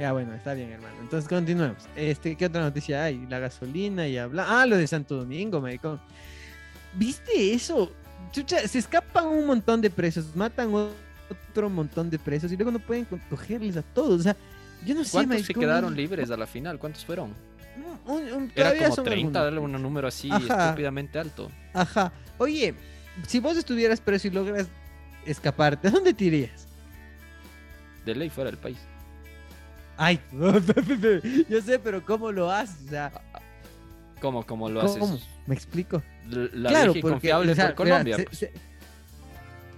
[0.00, 0.94] Ya, bueno, está bien, hermano.
[1.02, 1.84] Entonces continuemos.
[1.94, 3.26] Este, ¿qué otra noticia hay?
[3.28, 4.46] La gasolina y habla.
[4.48, 6.00] Ah, lo de Santo Domingo, maricón.
[6.94, 7.92] ¿Viste eso?
[8.32, 12.78] Chucha, se escapan un montón de presos, matan otro montón de presos y luego no
[12.78, 14.20] pueden co- cogerles a todos.
[14.20, 14.36] O sea,
[14.86, 16.78] yo no sé, ¿Cuántos se quedaron libres a la final?
[16.78, 17.34] ¿Cuántos fueron?
[18.06, 19.76] un- un- Era como son 30, algunos.
[19.76, 20.68] un número así Ajá.
[20.68, 21.50] estúpidamente alto.
[21.74, 22.10] Ajá.
[22.38, 22.74] Oye,
[23.26, 24.66] si vos estuvieras preso y logras
[25.26, 26.66] escaparte, ¿a dónde te irías?
[28.06, 28.78] De ley fuera del país.
[30.02, 30.18] Ay,
[31.50, 32.86] yo sé, pero ¿cómo lo haces?
[32.86, 33.12] O sea,
[34.18, 35.04] ¿Cómo, cómo lo ¿cómo?
[35.14, 35.28] haces?
[35.46, 36.02] ¿Me explico?
[36.30, 38.16] La claro, porque confiable o sea, por Colombia.
[38.16, 38.38] verá, pues.
[38.38, 38.52] se- se-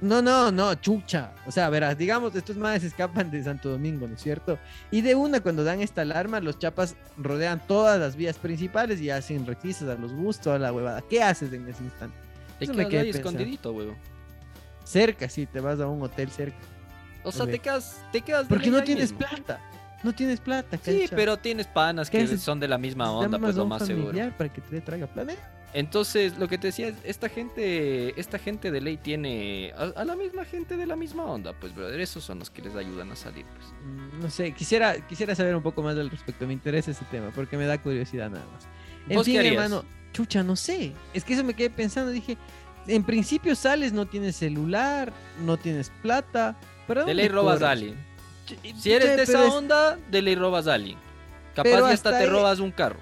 [0.01, 1.33] No, no, no, chucha.
[1.45, 4.61] O sea, verás, digamos, estos madres escapan de Santo Domingo, ¿no es cierto?
[4.93, 9.11] Y de una, cuando dan esta alarma, los chapas rodean todas las vías principales y
[9.11, 11.03] hacen requisas a los bus, toda la huevada.
[11.03, 12.17] ¿Qué haces en ese instante?
[12.61, 13.97] Te Eso quedas ahí escondidito, huevón.
[14.85, 16.59] Cerca, sí, te vas a un hotel cerca.
[17.25, 19.19] O sea, te quedas, te quedas Porque no tienes mismo.
[19.29, 19.61] plata.
[20.03, 22.41] No tienes plata, Sí, pero tienes panas ¿Qué que haces?
[22.43, 24.19] son de la misma onda, Llamas pues lo más seguro.
[24.37, 25.33] para que te traiga plata.
[25.75, 30.05] Entonces, lo que te decía es, esta gente, esta gente de ley tiene a, a
[30.05, 33.11] la misma gente de la misma onda, pues, brother, esos son los que les ayudan
[33.11, 33.67] a salir, pues.
[33.83, 36.47] Mm, No sé, quisiera, quisiera saber un poco más al respecto.
[36.47, 38.67] Me interesa ese tema porque me da curiosidad nada más.
[39.09, 39.83] En ¿Vos qué fin, hermano,
[40.13, 40.93] chucha, no sé.
[41.15, 42.11] Es que eso me quedé pensando.
[42.11, 42.37] Dije,
[42.87, 46.55] en principio sales, no tienes celular, no tienes plata.
[46.87, 47.69] ¿para De ley robas corres?
[47.69, 48.12] a alguien.
[48.79, 50.99] Si eres de esa es- onda, de ley robas a alguien.
[51.55, 52.99] Capaz Pero hasta hasta te robas un carro.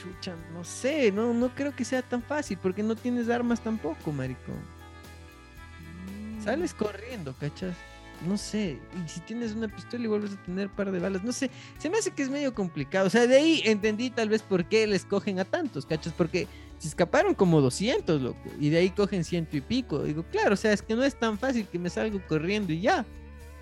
[0.00, 4.10] Chucha, no sé, no, no creo que sea tan fácil porque no tienes armas tampoco,
[4.10, 4.56] maricón.
[6.42, 7.74] Sales corriendo, ¿cachas?
[8.26, 11.24] No sé, y si tienes una pistola y vuelves a tener un par de balas,
[11.24, 13.06] no sé, se me hace que es medio complicado.
[13.06, 16.12] O sea, de ahí entendí tal vez por qué les cogen a tantos, ¿cachas?
[16.12, 16.46] Porque
[16.78, 20.02] se escaparon como 200, loco, y de ahí cogen ciento y pico.
[20.04, 22.80] Digo, claro, o sea, es que no es tan fácil que me salgo corriendo y
[22.80, 23.04] ya.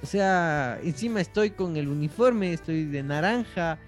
[0.02, 3.78] O sea, encima estoy con el uniforme, estoy de naranja,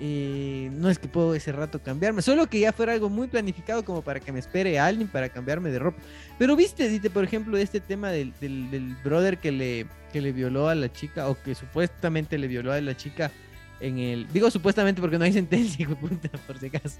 [0.00, 3.84] eh, no es que puedo ese rato cambiarme, solo que ya fuera algo muy planificado
[3.84, 6.02] como para que me espere alguien para cambiarme de ropa.
[6.38, 10.32] Pero viste, dite, por ejemplo, este tema del, del, del brother que le, que le
[10.32, 13.30] violó a la chica, o que supuestamente le violó a la chica
[13.80, 14.28] en el...
[14.32, 16.98] Digo supuestamente porque no hay sentencia, hijo puta, por si acaso.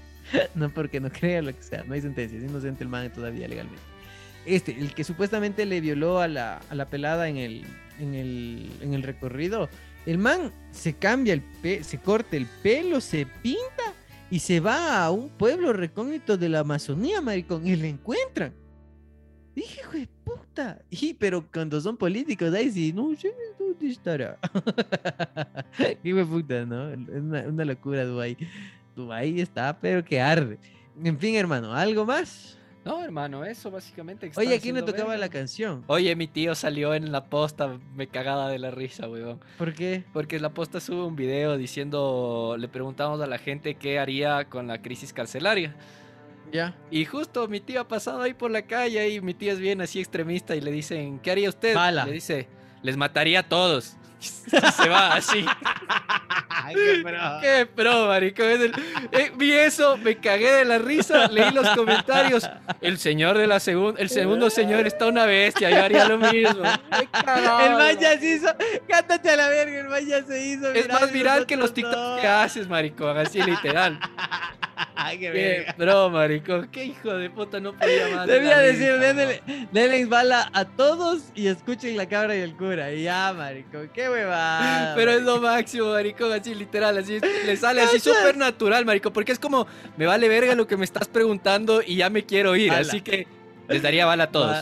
[0.53, 3.47] No porque no crea lo que sea, no hay sentencia, es inocente el man todavía
[3.47, 3.94] legalmente.
[4.45, 7.65] Este, el que supuestamente le violó a la, a la pelada en el,
[7.99, 9.69] en, el, en el recorrido,
[10.05, 13.93] el man se cambia el pe se corta el pelo, se pinta
[14.29, 18.53] y se va a un pueblo recógnito de la Amazonía, maricón, y lo encuentran.
[19.55, 20.81] Dije, hijo de puta.
[20.89, 24.37] Y, pero cuando son políticos, ahí sí, no sé dónde estará.
[26.03, 26.89] Hijo de puta, ¿no?
[26.89, 28.35] Una, una locura, Dubai.
[28.95, 30.59] Dubai está, pero que arde.
[31.01, 32.57] En fin, hermano, ¿algo más?
[32.85, 34.31] No, hermano, eso básicamente.
[34.35, 35.25] Oye, ¿a quién le tocaba verga.
[35.25, 35.83] la canción?
[35.87, 39.39] Oye, mi tío salió en la posta, me cagaba de la risa, weón.
[39.57, 40.03] ¿Por qué?
[40.13, 44.67] Porque la posta sube un video diciendo, le preguntamos a la gente qué haría con
[44.67, 45.75] la crisis carcelaria.
[46.51, 46.75] Ya.
[46.91, 49.81] Y justo mi tío ha pasado ahí por la calle y mi tío es bien
[49.81, 51.73] así extremista y le dicen, ¿qué haría usted?
[51.73, 52.05] Bala.
[52.05, 52.47] Le dice,
[52.83, 53.97] les mataría a todos.
[54.19, 55.45] Se va así.
[57.41, 58.43] Qué pro, marico.
[58.43, 58.73] Es el-
[59.11, 62.49] eh, vi eso, me cagué de la risa, leí los comentarios.
[62.81, 66.63] El señor de la segunda, el segundo señor está una bestia, yo haría lo mismo.
[66.91, 68.47] Me cagaba, El man ya se hizo.
[68.87, 70.71] Cántate a la verga, el man ya se hizo.
[70.71, 73.99] Es más viral que los TikToks que haces, maricón, así literal.
[75.11, 76.67] Qué Qué pro, maricón.
[76.71, 78.27] Qué hijo de puta, no podía más.
[78.27, 79.41] de Debía decir, denle,
[79.71, 82.91] denle bala a todos y escuchen la cabra y el cura.
[82.91, 84.95] Y ya, marico, qué huevada.
[84.95, 89.31] Pero es lo máximo, maricón, así literal, así le sale así súper natural, marico, porque
[89.31, 92.71] es como, me vale verga lo que me estás preguntando y ya me quiero ir,
[92.71, 93.27] así que
[93.67, 94.55] les daría bala a todos.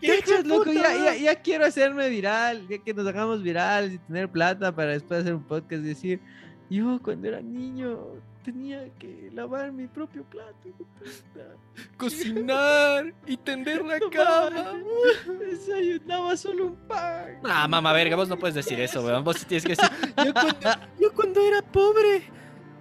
[0.00, 5.20] Ya, ya, quiero hacerme viral, ya que nos hagamos virales y tener plata para después
[5.20, 6.20] hacer un podcast y decir,
[6.68, 7.98] yo cuando era niño
[8.46, 10.68] tenía que lavar mi propio plato.
[11.98, 14.72] Cocinar y tender la cama.
[15.40, 17.40] Desayunaba solo un pan.
[17.42, 19.24] Ah, mamá verga, vos no puedes decir eso, weón.
[19.24, 19.90] Vos tienes que decir,
[20.24, 20.70] yo cuando,
[21.00, 22.22] yo cuando era pobre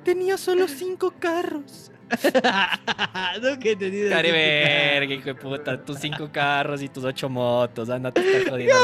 [0.03, 1.91] tenía solo cinco carros.
[3.41, 7.89] no que he cinco verga, hijo de puta, tus cinco carros y tus ocho motos,
[7.89, 8.75] anda, te estás jodiendo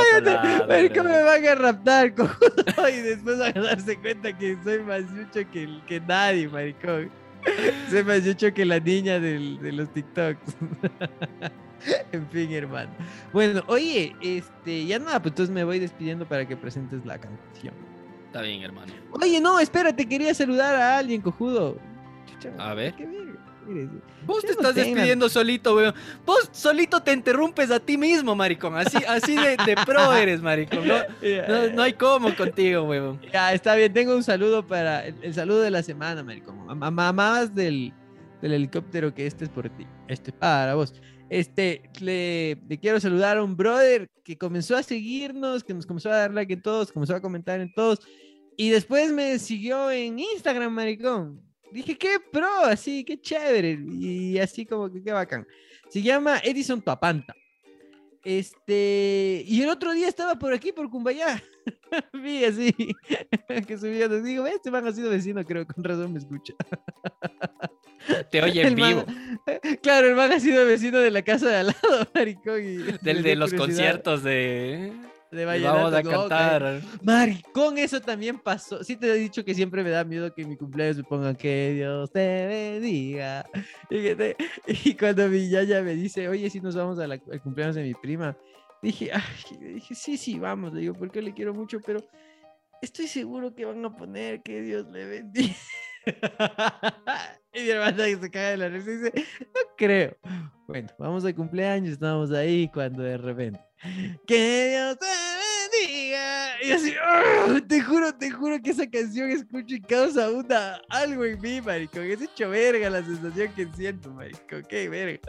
[0.68, 1.04] weón.
[1.04, 5.50] me van a raptar, cojudo, y después van a darse cuenta que soy más yucho
[5.52, 7.12] que, que nadie, maricón.
[7.90, 10.56] Soy más yucho que la niña del- de los TikToks.
[12.12, 12.92] en fin, hermano.
[13.34, 17.74] Bueno, oye, este, ya nada, pues entonces me voy despidiendo para que presentes la canción.
[18.28, 18.94] Está bien, hermano.
[19.12, 21.78] Oye, no, espérate, quería saludar a alguien, cojudo.
[22.58, 22.94] A ver.
[24.26, 25.94] Vos te estás despidiendo solito, weón.
[26.26, 28.76] Vos solito te interrumpes a ti mismo, maricón.
[28.76, 30.88] Así, así de, de pro eres, maricón.
[30.88, 30.96] No,
[31.48, 33.22] no, no hay cómo contigo, weón.
[33.32, 33.94] Ya, está bien.
[33.94, 35.06] Tengo un saludo para.
[35.06, 36.60] El, el saludo de la semana, maricón.
[36.68, 37.94] A a- mamás del,
[38.42, 39.86] del helicóptero que este es por ti.
[40.08, 40.94] Este es para vos.
[41.30, 46.12] Este, le, le quiero saludar a un brother que comenzó a seguirnos, que nos comenzó
[46.12, 48.00] a dar like en todos, comenzó a comentar en todos.
[48.58, 51.42] Y después me siguió en Instagram, maricón.
[51.72, 53.80] Dije, qué pro, así, qué chévere.
[53.88, 55.48] Y así como que qué bacán.
[55.90, 57.36] Se llama Edison Papanta.
[58.24, 61.42] Este, y el otro día estaba por aquí, por Cumbayá.
[62.14, 62.74] Vi así,
[63.68, 66.54] que subía, digo, este man ha sido vecino, creo, con razón me escucha.
[68.32, 69.06] Te oye en man- vivo.
[69.82, 72.64] Claro, el man ha sido vecino de la casa de al lado, maricón.
[72.64, 74.92] y Del de los curiosidad conciertos de.
[75.32, 76.82] De Vamos a cantar.
[77.04, 78.84] Maricón, eso también pasó.
[78.84, 81.36] Sí te he dicho que siempre me da miedo que en mi cumpleaños me pongan
[81.36, 83.46] que Dios te bendiga.
[83.90, 84.36] Y, que te-
[84.68, 87.94] y cuando mi yaya me dice, oye, si nos vamos la- al cumpleaños de mi
[87.94, 88.38] prima,
[88.82, 90.74] dije, ay, dije, sí, sí, vamos.
[90.74, 92.00] Le digo, porque le quiero mucho, pero
[92.82, 95.56] estoy seguro que van a poner que Dios le bendiga.
[97.54, 100.18] y mi hermana que se caga de la risa y dice, no creo.
[100.68, 103.60] Bueno, vamos al cumpleaños, estamos ahí cuando de repente,
[104.26, 104.98] que Dios.
[106.64, 107.60] Y así, ¡ah!
[107.68, 112.04] te juro, te juro que esa canción escucho y causa una, algo en mí, maricón.
[112.04, 114.64] Es hecho verga la sensación que siento, maricón.
[114.70, 115.20] Qué verga.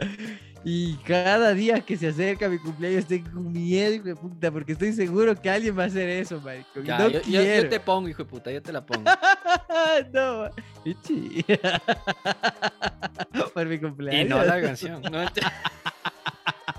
[0.63, 4.93] Y cada día que se acerca mi cumpleaños tengo miedo, hijo de puta, porque estoy
[4.93, 6.85] seguro que alguien va a hacer eso, maricón.
[6.85, 9.09] Ya, no yo, yo- yo te pongo, hijo de puta, yo te la pongo.
[10.13, 10.49] no.
[13.53, 14.25] Por mi cumpleaños.
[14.25, 15.01] Y no la canción.
[15.01, 15.25] ¿no?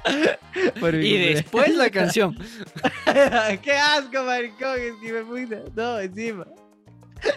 [0.81, 2.37] Por Y después la canción.
[3.63, 4.77] ¡Qué asco, maricón!
[4.79, 5.61] Es que me puta.
[5.75, 6.47] No, encima.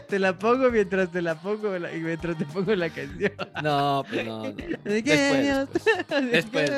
[0.10, 3.32] Te la pongo mientras te la pongo la- y mientras te pongo la canción.
[3.64, 4.44] No, pues no.
[4.44, 4.52] no.
[4.84, 5.70] De que Después, Dios-
[6.10, 6.70] de Después,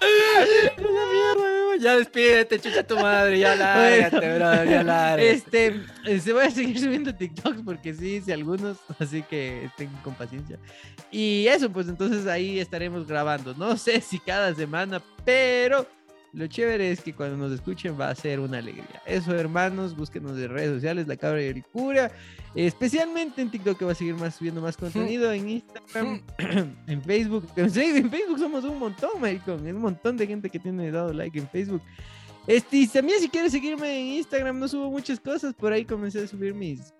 [0.00, 1.56] mierda.
[1.78, 3.38] Ya despídete, chucha tu madre.
[3.38, 4.64] Ya lárgate, Bueno.
[4.64, 5.30] Ya lárgate.
[5.30, 9.90] Este, eh, se voy a seguir subiendo TikToks porque sí hice algunos, así que estén
[10.02, 10.58] con paciencia.
[11.10, 13.54] Y eso, pues entonces ahí estaremos grabando.
[13.54, 15.86] No sé si cada semana, pero
[16.36, 19.00] lo chévere es que cuando nos escuchen va a ser una alegría.
[19.06, 22.12] Eso, hermanos, búsquenos en redes sociales, La Cabra y el Cura.
[22.54, 26.20] Especialmente en TikTok que va a seguir más subiendo más contenido, en Instagram,
[26.86, 27.48] en Facebook.
[27.56, 29.66] En Facebook somos un montón, maricón.
[29.66, 31.80] Es un montón de gente que tiene dado like en Facebook.
[32.46, 35.54] Este, también si quieres seguirme en Instagram, no subo muchas cosas.
[35.54, 36.92] Por ahí comencé a subir mis,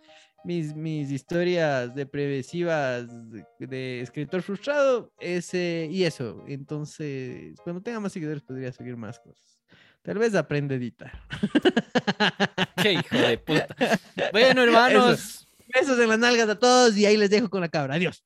[0.47, 5.13] mis, mis historias depresivas de, de escritor frustrado.
[5.19, 6.45] Ese, y eso.
[6.47, 9.59] Entonces, cuando tenga más seguidores, podría seguir más cosas.
[10.03, 11.13] Tal vez aprende a editar.
[12.83, 13.67] Qué hijo de puta.
[14.33, 15.49] Bueno, hermanos.
[15.75, 17.95] Besos en las nalgas a todos y ahí les dejo con la cabra.
[17.95, 18.25] Adiós.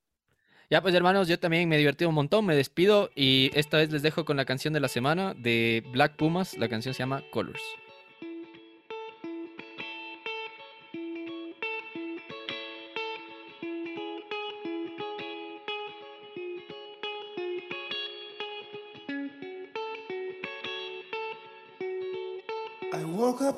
[0.68, 3.91] Ya pues hermanos, yo también me he divertido un montón, me despido y esta vez
[3.91, 7.25] les dejo con la canción de la semana de Black Pumas, la canción se llama
[7.33, 7.62] Colors.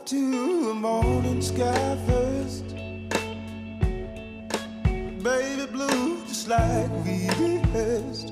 [0.05, 2.74] To a morning sky first.
[5.22, 8.30] Baby blue, just like we rehearsed.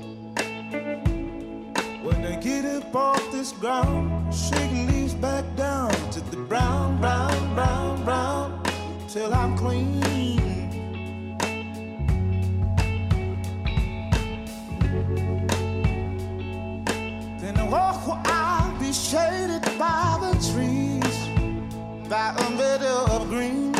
[2.03, 7.55] When I get up off this ground, shaking leaves back down to the brown, brown,
[7.55, 8.61] brown, brown,
[9.07, 10.01] till I'm clean.
[17.39, 20.80] Then I walk where I'll be shaded by the trees,
[22.11, 23.73] by a meadow of green,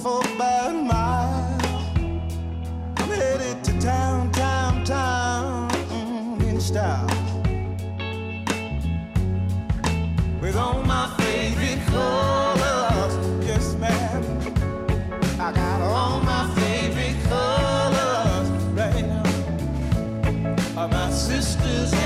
[0.00, 1.60] for about a mile.
[2.96, 5.70] I'm headed to town, town, town,
[6.40, 7.06] in style.
[10.40, 13.14] With all my favorite colors,
[13.46, 14.24] yes ma'am.
[15.38, 19.20] I got all my favorite colors right now
[20.88, 21.99] my sisters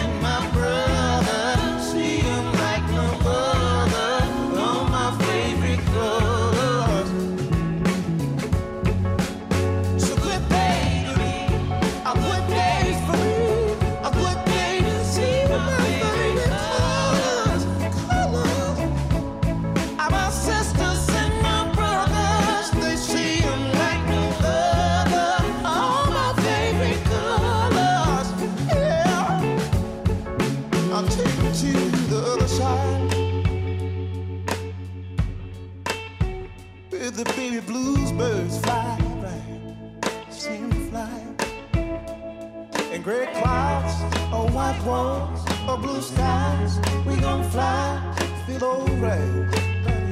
[44.85, 46.78] walls, or blue skies.
[47.07, 48.14] We gon' fly,
[48.47, 49.55] feel alright.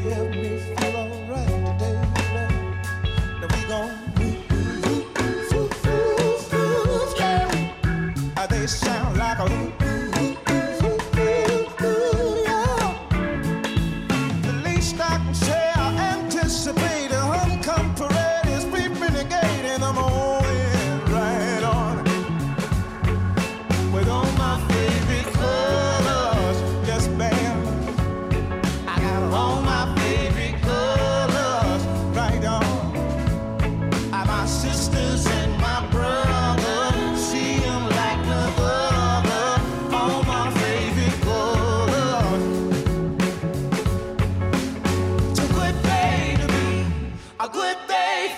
[0.03, 1.02] Help me feel alright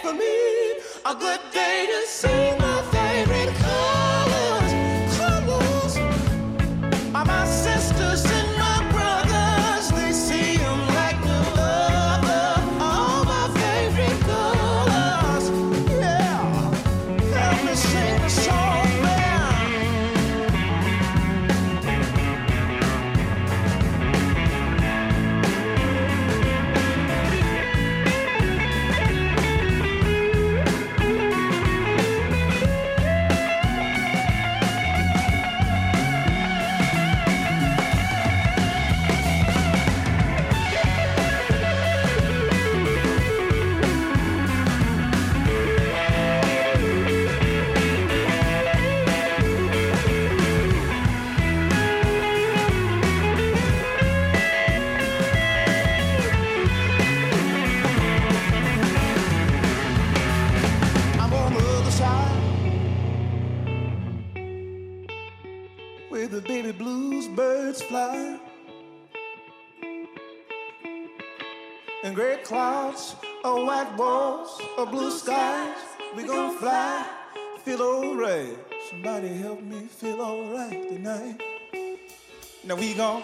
[0.02, 2.83] for me, a good day to see my.
[67.94, 68.40] fly.
[72.02, 73.14] And gray clouds
[73.44, 75.78] or white walls or blue skies.
[76.16, 77.06] We gon' fly,
[77.64, 78.58] feel alright.
[78.90, 81.40] Somebody help me feel alright tonight.
[82.64, 83.22] Now we gon'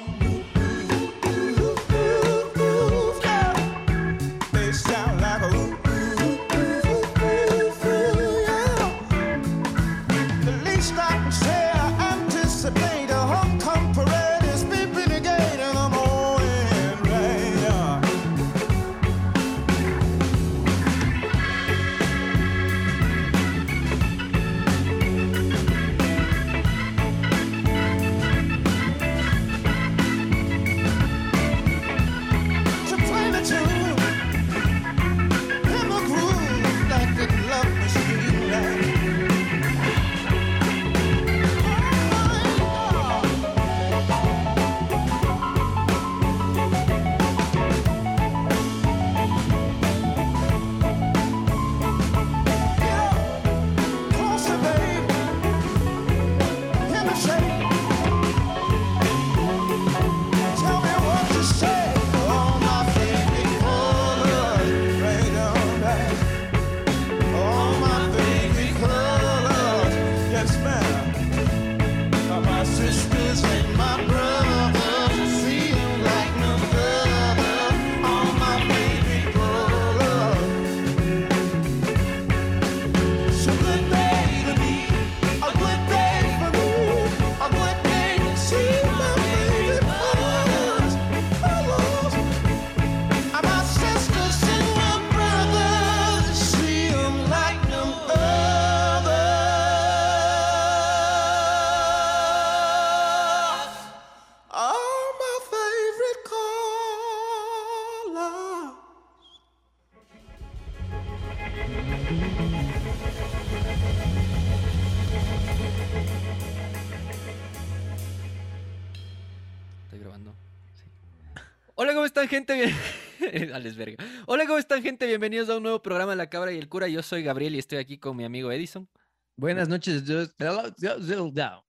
[122.21, 122.55] están, gente?
[122.55, 123.75] Bien...
[123.77, 124.05] Verga.
[124.27, 125.07] Hola, ¿cómo están, gente?
[125.07, 126.89] Bienvenidos a un nuevo programa La Cabra y el Cura.
[126.89, 128.89] Yo soy Gabriel y estoy aquí con mi amigo Edison.
[129.37, 130.35] Buenas noches, Dios.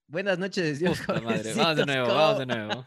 [0.08, 1.00] Buenas noches, Dios.
[1.08, 1.44] Vamos
[1.78, 2.86] de nuevo, vamos de nuevo.